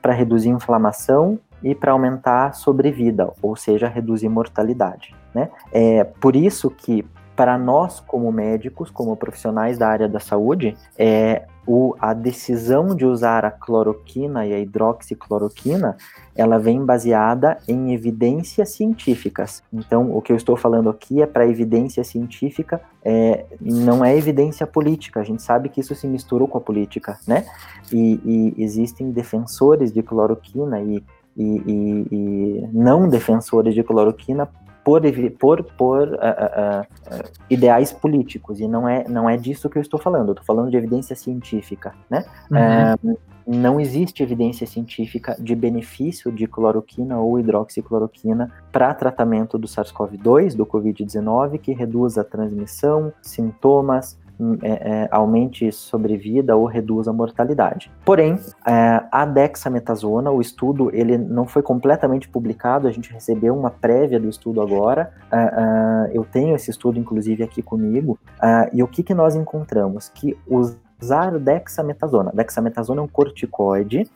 [0.00, 5.14] para reduzir inflamação e para aumentar a sobrevida, ou seja, reduzir mortalidade.
[5.34, 5.50] Né?
[5.72, 7.04] É por isso que
[7.38, 13.06] para nós, como médicos, como profissionais da área da saúde, é, o, a decisão de
[13.06, 15.96] usar a cloroquina e a hidroxicloroquina,
[16.34, 19.62] ela vem baseada em evidências científicas.
[19.72, 24.66] Então, o que eu estou falando aqui é para evidência científica, é, não é evidência
[24.66, 25.20] política.
[25.20, 27.46] A gente sabe que isso se misturou com a política, né?
[27.92, 31.04] E, e existem defensores de cloroquina e,
[31.36, 34.48] e, e não defensores de cloroquina
[34.88, 35.02] por,
[35.38, 39.82] por, por uh, uh, uh, ideais políticos, e não é, não é disso que eu
[39.82, 42.24] estou falando, eu estou falando de evidência científica, né?
[42.50, 43.16] Uhum.
[43.46, 50.64] não existe evidência científica de benefício de cloroquina ou hidroxicloroquina para tratamento do SARS-CoV-2, do
[50.64, 54.18] Covid-19, que reduz a transmissão, sintomas,
[54.62, 57.90] é, é, aumente sobrevida ou reduza a mortalidade.
[58.04, 63.70] Porém, é, a dexametasona, o estudo, ele não foi completamente publicado, a gente recebeu uma
[63.70, 68.82] prévia do estudo agora, é, é, eu tenho esse estudo, inclusive, aqui comigo, é, e
[68.82, 70.08] o que, que nós encontramos?
[70.08, 72.30] Que usar dexametasona.
[72.32, 74.08] Dexametasona é um corticoide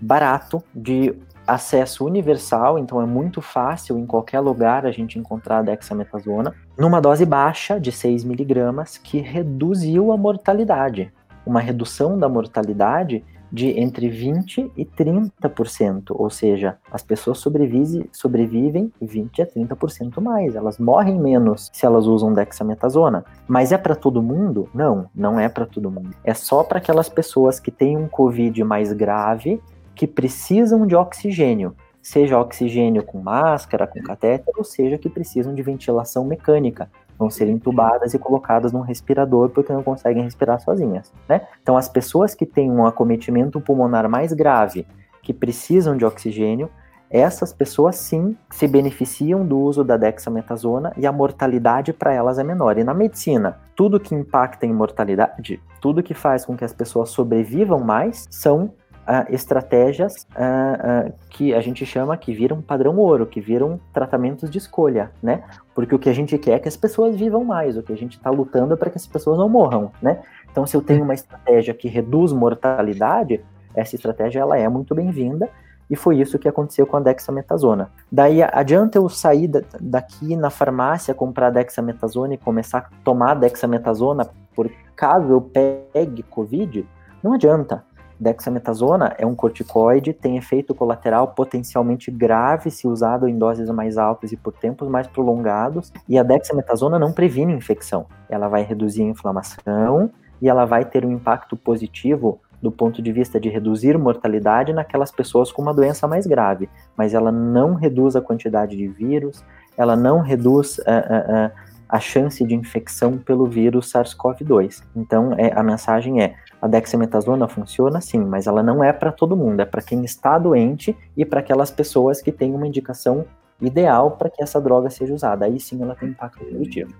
[0.00, 1.14] barato de
[1.46, 7.00] acesso universal, então é muito fácil em qualquer lugar a gente encontrar a dexametasona, numa
[7.00, 11.12] dose baixa de 6 miligramas, que reduziu a mortalidade.
[11.44, 18.92] Uma redução da mortalidade de entre 20% e 30%, ou seja, as pessoas sobrevive, sobrevivem
[19.02, 23.24] 20% a 30% mais, elas morrem menos se elas usam dexametasona.
[23.46, 24.68] Mas é para todo mundo?
[24.74, 26.10] Não, não é para todo mundo.
[26.24, 29.62] É só para aquelas pessoas que têm um COVID mais grave
[29.96, 35.62] que precisam de oxigênio, seja oxigênio com máscara, com catéter, ou seja que precisam de
[35.62, 36.88] ventilação mecânica,
[37.18, 41.48] vão ser entubadas e colocadas num respirador porque não conseguem respirar sozinhas, né?
[41.62, 44.86] Então as pessoas que têm um acometimento pulmonar mais grave,
[45.22, 46.70] que precisam de oxigênio,
[47.08, 52.44] essas pessoas sim se beneficiam do uso da dexametasona e a mortalidade para elas é
[52.44, 52.78] menor.
[52.78, 57.10] E na medicina, tudo que impacta em mortalidade, tudo que faz com que as pessoas
[57.10, 58.72] sobrevivam mais, são
[59.06, 64.50] uh, estratégias uh, uh, que a gente chama que viram padrão ouro, que viram tratamentos
[64.50, 65.44] de escolha, né?
[65.74, 67.96] Porque o que a gente quer é que as pessoas vivam mais, o que a
[67.96, 70.20] gente está lutando é para que as pessoas não morram, né?
[70.50, 73.44] Então, se eu tenho uma estratégia que reduz mortalidade,
[73.74, 75.48] essa estratégia ela é muito bem-vinda
[75.88, 77.90] e foi isso que aconteceu com a dexametasona.
[78.10, 79.48] Daí adianta eu sair
[79.80, 86.88] daqui na farmácia, comprar dexametasona e começar a tomar dexametasona por caso eu pegue Covid?
[87.22, 87.84] Não adianta.
[88.18, 94.32] Dexametasona é um corticoide, tem efeito colateral potencialmente grave se usado em doses mais altas
[94.32, 98.06] e por tempos mais prolongados, e a dexametasona não previne infecção.
[98.28, 100.10] Ela vai reduzir a inflamação
[100.40, 105.12] e ela vai ter um impacto positivo do ponto de vista de reduzir mortalidade naquelas
[105.12, 109.44] pessoas com uma doença mais grave, mas ela não reduz a quantidade de vírus,
[109.76, 114.82] ela não reduz uh, uh, uh, a chance de infecção pelo vírus SARS-CoV-2.
[114.94, 119.36] Então, é, a mensagem é: a dexametasona funciona sim, mas ela não é para todo
[119.36, 123.26] mundo, é para quem está doente e para aquelas pessoas que têm uma indicação
[123.60, 125.46] ideal para que essa droga seja usada.
[125.46, 126.92] Aí sim ela tem impacto positivo.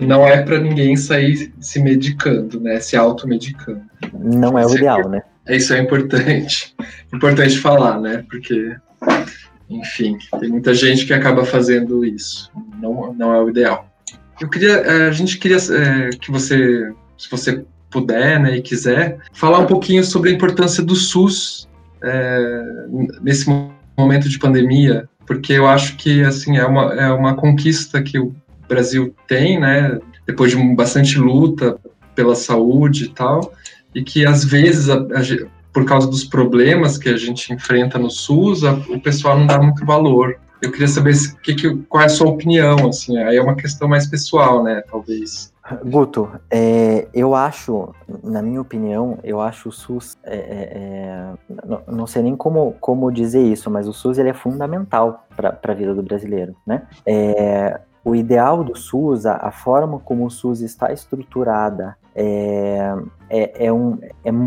[0.00, 2.80] Não é para ninguém sair se medicando, né?
[2.80, 3.82] Se automedicando.
[4.12, 5.22] Não é o ideal, né?
[5.46, 6.74] É, isso é importante.
[7.12, 8.24] Importante falar, né?
[8.28, 8.76] Porque,
[9.68, 12.50] enfim, tem muita gente que acaba fazendo isso.
[12.80, 13.88] Não, não é o ideal.
[14.40, 19.18] Eu queria, eh, a gente queria é, que você, se você puder, né, e quiser,
[19.32, 21.68] falar um pouquinho sobre a importância do SUS
[22.02, 22.62] é,
[23.20, 23.46] nesse
[23.98, 28.34] momento de pandemia, porque eu acho que assim é uma, é uma conquista que o
[28.68, 31.78] Brasil tem, né, depois de bastante luta
[32.14, 33.52] pela saúde e tal,
[33.94, 38.10] e que às vezes a, a, por causa dos problemas que a gente enfrenta no
[38.10, 40.36] SUS, a, o pessoal não dá muito valor.
[40.62, 43.88] Eu queria saber que, que, qual é a sua opinião, assim, aí é uma questão
[43.88, 45.49] mais pessoal, né, talvez.
[45.84, 51.32] Guto, é, eu acho, na minha opinião, eu acho o SUS, é, é, é
[51.64, 55.58] não, não, sei nem como, como dizer isso, mas o SUS ele é fundamental para
[55.62, 56.86] a vida do brasileiro, né?
[57.06, 62.94] É, o ideal do SUS, a, a, forma como o SUS está estruturada, é,
[63.28, 63.98] é, é um,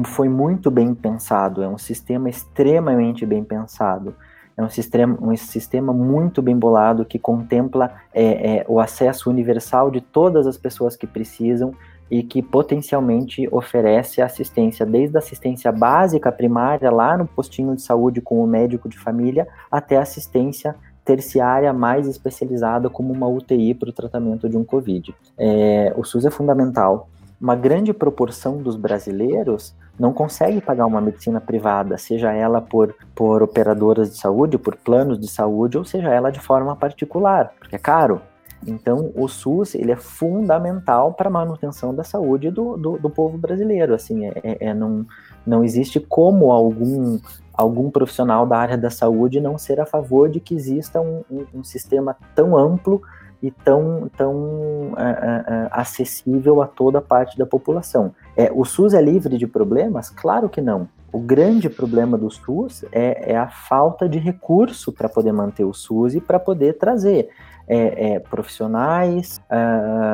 [0.03, 4.15] foi muito bem pensado, é um sistema extremamente bem pensado.
[4.55, 9.89] É um sistema, um sistema muito bem bolado que contempla é, é, o acesso universal
[9.89, 11.73] de todas as pessoas que precisam
[12.09, 18.21] e que potencialmente oferece assistência, desde a assistência básica primária, lá no postinho de saúde
[18.21, 23.93] com o médico de família, até assistência terciária mais especializada, como uma UTI para o
[23.93, 25.13] tratamento de um Covid.
[25.37, 27.09] É, o SUS é fundamental.
[27.43, 33.43] Uma grande proporção dos brasileiros não consegue pagar uma medicina privada, seja ela por, por
[33.43, 37.79] operadoras de saúde, por planos de saúde, ou seja ela de forma particular, porque é
[37.79, 38.21] caro.
[38.65, 43.37] Então, o SUS ele é fundamental para a manutenção da saúde do, do, do povo
[43.37, 43.93] brasileiro.
[43.93, 45.05] Assim, é, é, é, não,
[45.45, 47.19] não existe como algum,
[47.53, 51.45] algum profissional da área da saúde não ser a favor de que exista um, um,
[51.55, 53.01] um sistema tão amplo
[53.43, 58.15] e tão, tão é, é, é acessível a toda parte da população.
[58.37, 60.09] É, o SUS é livre de problemas?
[60.09, 60.87] Claro que não.
[61.11, 65.73] O grande problema do SUS é, é a falta de recurso para poder manter o
[65.73, 67.29] SUS e para poder trazer
[67.67, 69.41] é, é, profissionais,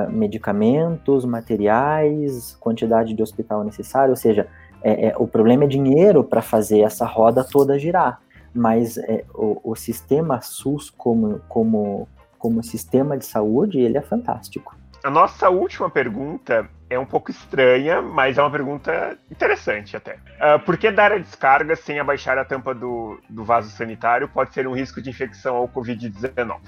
[0.10, 4.48] medicamentos, materiais, quantidade de hospital necessário, ou seja,
[4.84, 8.20] é, o problema é dinheiro para fazer essa roda toda girar.
[8.54, 8.98] Mas
[9.36, 12.08] o, o, sistema SUS como, como,
[12.40, 14.76] como sistema de saúde, ele é fantástico.
[15.04, 20.16] A nossa última pergunta é um pouco estranha, mas é uma pergunta interessante até.
[20.16, 24.54] Uh, por que dar a descarga sem abaixar a tampa do, do vaso sanitário pode
[24.54, 26.60] ser um risco de infecção ao Covid-19?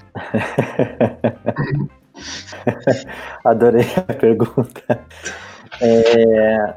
[3.44, 5.04] Adorei a pergunta.
[5.80, 6.74] É,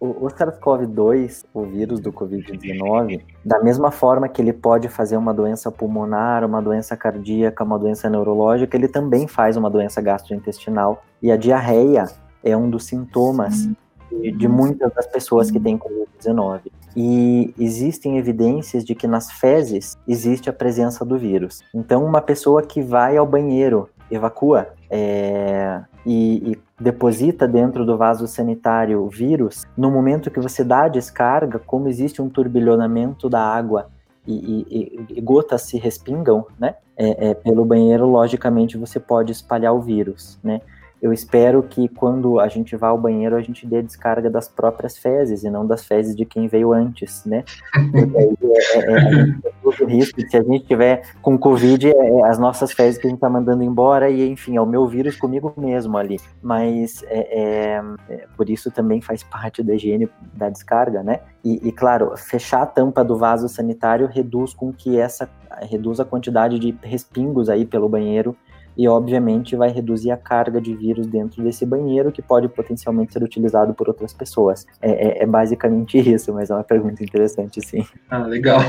[0.00, 5.34] o, o SARS-CoV-2, o vírus do Covid-19, da mesma forma que ele pode fazer uma
[5.34, 11.02] doença pulmonar, uma doença cardíaca, uma doença neurológica, ele também faz uma doença gastrointestinal.
[11.20, 12.06] E a diarreia
[12.44, 13.68] é um dos sintomas
[14.10, 16.70] de, de muitas das pessoas que têm Covid-19.
[16.96, 21.60] E existem evidências de que nas fezes existe a presença do vírus.
[21.74, 28.26] Então, uma pessoa que vai ao banheiro, evacua, é, e, e, deposita dentro do vaso
[28.26, 33.40] sanitário o vírus, no momento que você dá a descarga, como existe um turbilhonamento da
[33.40, 33.90] água
[34.26, 36.74] e, e, e gotas se respingam, né?
[36.96, 40.60] É, é, pelo banheiro, logicamente você pode espalhar o vírus, né?
[41.00, 44.98] Eu espero que quando a gente vá ao banheiro a gente dê descarga das próprias
[44.98, 47.44] fezes e não das fezes de quem veio antes, né?
[47.72, 52.24] Porque aí é, é, é a risco, se a gente tiver com Covid, é, é,
[52.24, 55.16] as nossas fezes que a gente tá mandando embora e, enfim, é o meu vírus
[55.16, 56.18] comigo mesmo ali.
[56.42, 57.80] Mas é,
[58.10, 61.20] é, por isso também faz parte da higiene da descarga, né?
[61.44, 65.28] E, e, claro, fechar a tampa do vaso sanitário reduz com que essa
[65.62, 68.36] reduz a quantidade de respingos aí pelo banheiro
[68.78, 73.24] e obviamente vai reduzir a carga de vírus dentro desse banheiro que pode potencialmente ser
[73.24, 74.64] utilizado por outras pessoas.
[74.80, 77.84] É, é, é basicamente isso, mas é uma pergunta interessante, sim.
[78.08, 78.60] Ah, legal.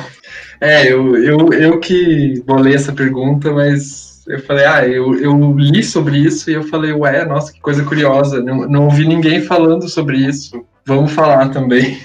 [0.59, 5.83] É, eu, eu, eu que bolei essa pergunta, mas eu falei, ah, eu, eu li
[5.83, 9.87] sobre isso e eu falei, ué, nossa, que coisa curiosa, não, não ouvi ninguém falando
[9.87, 10.65] sobre isso.
[10.85, 11.99] Vamos falar também.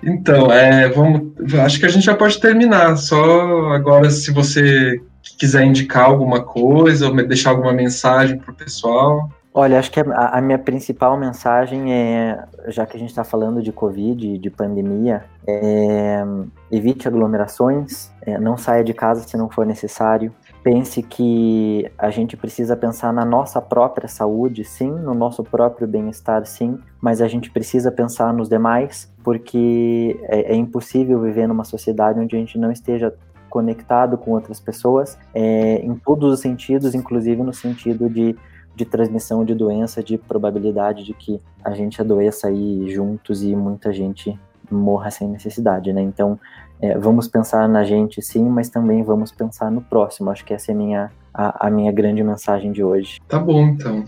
[0.00, 2.96] Então, é, vamos, acho que a gente já pode terminar.
[2.96, 5.00] Só agora, se você
[5.38, 9.30] quiser indicar alguma coisa ou deixar alguma mensagem para o pessoal.
[9.58, 13.62] Olha, acho que a, a, minha principal mensagem é, já que a gente está falando
[13.62, 16.22] de Covid, de pandemia, é,
[16.70, 20.30] evite aglomerações, é, não saia de casa se não for necessário.
[20.62, 26.44] Pense que a gente precisa pensar na nossa própria saúde, sim, no nosso próprio bem-estar,
[26.44, 32.20] sim, mas a gente precisa pensar nos demais, porque é, é impossível viver numa sociedade
[32.20, 33.14] onde a gente não esteja
[33.48, 38.36] conectado com outras pessoas, é, em todos os sentidos, inclusive no sentido de,
[38.74, 43.92] de transmissão de doença, de probabilidade de que a gente adoeça aí juntos e muita
[43.92, 44.38] gente
[44.70, 46.02] morra sem necessidade, né?
[46.02, 46.38] Então,
[46.80, 50.30] é, vamos pensar na gente sim, mas também vamos pensar no próximo.
[50.30, 53.18] Acho que essa é minha, a, a minha grande mensagem de hoje.
[53.28, 54.04] Tá bom, então.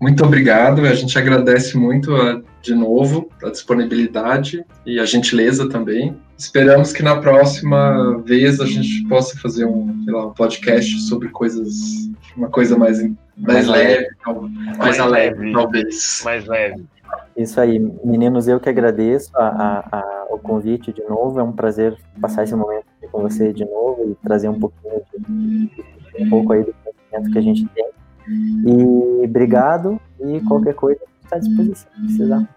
[0.00, 0.82] Muito obrigado.
[0.82, 6.16] A gente agradece muito a, de novo a disponibilidade e a gentileza também.
[6.36, 11.70] Esperamos que na próxima vez a gente possa fazer um, lá, um podcast sobre coisas,
[12.36, 16.22] uma coisa mais, mais, mais leve, mais, mais leve, talvez.
[16.24, 16.84] Mais leve.
[17.36, 21.38] Isso aí, meninos, eu que agradeço a, a, a, o convite de novo.
[21.38, 25.70] É um prazer passar esse momento com você de novo e trazer um pouquinho de,
[26.18, 27.86] um pouco aí do conhecimento que a gente tem.
[28.66, 32.48] E obrigado e qualquer coisa está à disposição, se precisar.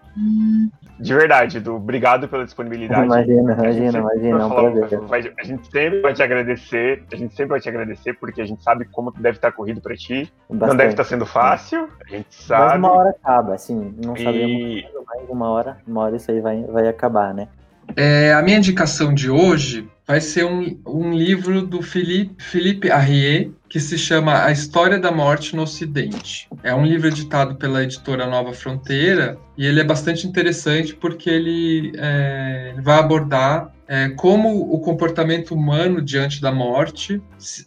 [0.98, 3.04] De verdade, Edu, obrigado pela disponibilidade.
[3.04, 5.34] Imagina, imagina, imagina, é um prazer.
[5.38, 8.62] A gente sempre vai te agradecer, a gente sempre vai te agradecer, porque a gente
[8.62, 10.32] sabe como deve estar corrido para ti.
[10.48, 10.68] Bastante.
[10.70, 12.64] Não deve estar sendo fácil, a gente sabe.
[12.64, 14.22] Mas uma hora acaba, assim, não e...
[14.22, 17.48] sabemos mais uma hora, uma hora isso aí vai, vai acabar, né?
[17.94, 23.50] É, a minha indicação de hoje vai ser um, um livro do Philippe, Philippe Arrier,
[23.76, 26.48] que se chama A História da Morte no Ocidente.
[26.62, 31.92] É um livro editado pela editora Nova Fronteira e ele é bastante interessante porque ele,
[31.98, 37.20] é, vai abordar é, como o comportamento humano diante da morte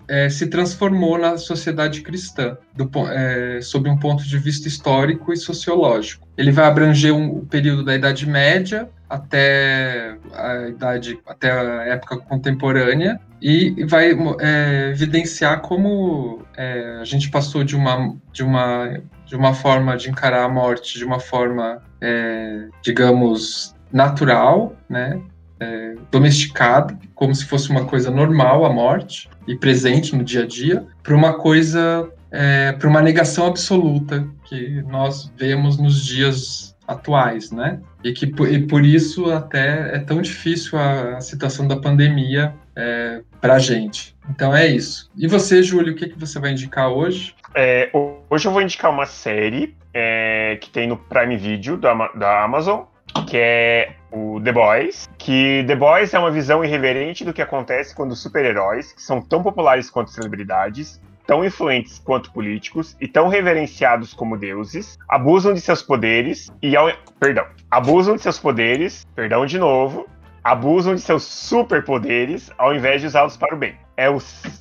[0.07, 5.37] é, se transformou na sociedade cristã, do, é, sob um ponto de vista histórico e
[5.37, 6.27] sociológico.
[6.35, 12.17] Ele vai abranger um, o período da Idade Média até a idade, até a época
[12.17, 19.35] contemporânea, e vai é, evidenciar como é, a gente passou de uma, de, uma, de
[19.35, 25.21] uma forma de encarar a morte de uma forma, é, digamos, natural, né?
[25.61, 30.47] É, domesticada, como se fosse uma coisa normal a morte e presente no dia a
[30.47, 37.51] dia, para uma coisa, é, para uma negação absoluta que nós vemos nos dias atuais,
[37.51, 37.79] né?
[38.03, 43.21] E que e por isso até é tão difícil a, a situação da pandemia é,
[43.41, 44.15] para a gente.
[44.29, 45.11] Então é isso.
[45.17, 47.35] E você, Júlio, o que, que você vai indicar hoje?
[47.53, 47.89] É,
[48.29, 52.83] hoje eu vou indicar uma série é, que tem no Prime Video da, da Amazon,
[53.27, 55.09] que é o The Boys.
[55.17, 59.43] Que The Boys é uma visão irreverente do que acontece quando super-heróis, que são tão
[59.43, 65.81] populares quanto celebridades, tão influentes quanto políticos e tão reverenciados como deuses, abusam de seus
[65.81, 66.91] poderes e ao...
[67.19, 70.07] perdão, abusam de seus poderes, perdão de novo,
[70.43, 73.77] abusam de seus superpoderes ao invés de usá-los para o bem.
[73.97, 74.17] É o,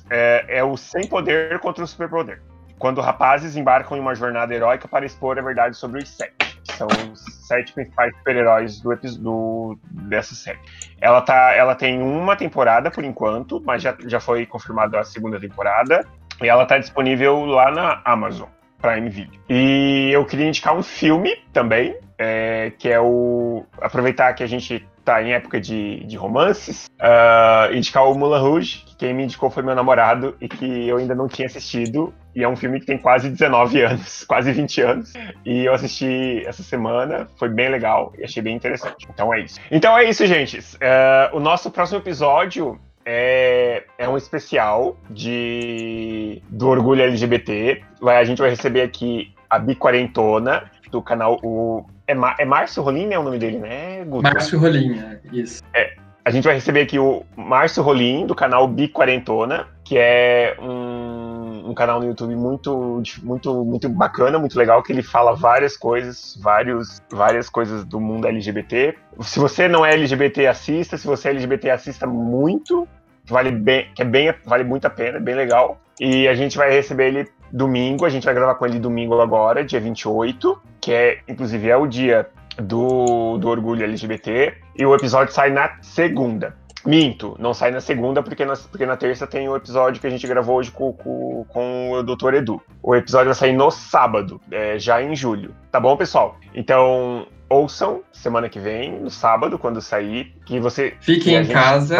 [0.09, 2.41] é, é o sem poder contra o superpoder.
[2.77, 6.59] Quando rapazes embarcam em uma jornada heróica para expor a verdade sobre os sete.
[6.77, 10.59] São os sete principais super-heróis do, do, dessa série.
[11.01, 15.39] Ela, tá, ela tem uma temporada por enquanto, mas já, já foi confirmada a segunda
[15.39, 16.05] temporada.
[16.41, 18.47] E ela está disponível lá na Amazon
[18.81, 19.39] Prime Video.
[19.49, 23.65] E eu queria indicar um filme também, é, que é o.
[23.81, 28.83] Aproveitar que a gente tá em época de, de romances, uh, indicar o Mulan Rouge,
[28.85, 32.13] que quem me indicou foi meu namorado e que eu ainda não tinha assistido.
[32.35, 35.13] E é um filme que tem quase 19 anos, quase 20 anos.
[35.45, 39.07] E eu assisti essa semana, foi bem legal e achei bem interessante.
[39.09, 39.59] Então é isso.
[39.71, 40.59] Então é isso, gente.
[40.59, 47.81] Uh, o nosso próximo episódio é, é um especial de do orgulho LGBT.
[48.03, 51.39] A gente vai receber aqui a Biquarentona, do canal.
[51.43, 54.23] O, é, Mar, é Márcio Rolim, é o nome dele, né, Guto?
[54.23, 55.61] Márcio Rolim, é, isso.
[55.73, 55.93] É,
[56.25, 61.73] a gente vai receber aqui o Márcio Rolim, do canal Biquarentona, que é um, um,
[61.75, 66.99] canal no YouTube muito, muito, muito bacana, muito legal, que ele fala várias coisas, vários,
[67.11, 68.95] várias coisas do mundo LGBT.
[69.21, 70.97] Se você não é LGBT, assista.
[70.97, 72.87] Se você é LGBT, assista muito
[73.25, 75.79] vale bem, que é bem, vale muito a pena, é bem legal.
[75.99, 79.63] E a gente vai receber ele domingo, a gente vai gravar com ele domingo agora,
[79.63, 82.27] dia 28, que é, inclusive, é o dia
[82.57, 86.55] do, do orgulho LGBT, e o episódio sai na segunda.
[86.85, 90.09] Minto, não sai na segunda, porque na, porque na terça tem o episódio que a
[90.09, 92.35] gente gravou hoje com, com, com o Dr.
[92.35, 92.61] Edu.
[92.81, 95.53] O episódio vai sair no sábado, é, já em julho.
[95.71, 96.37] Tá bom, pessoal?
[96.55, 100.95] Então, ouçam semana que vem, no sábado, quando sair, que você.
[101.01, 101.97] Fiquem em casa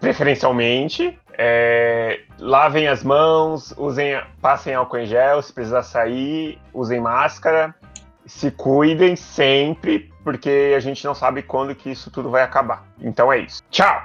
[0.00, 1.18] preferencialmente.
[1.36, 7.74] É, lavem as mãos, usem, passem álcool em gel, se precisar sair, usem máscara,
[8.26, 12.84] se cuidem sempre, porque a gente não sabe quando que isso tudo vai acabar.
[13.00, 13.62] Então é isso.
[13.70, 14.02] Tchau!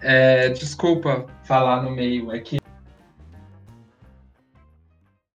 [0.00, 2.61] É, desculpa falar no meio, é que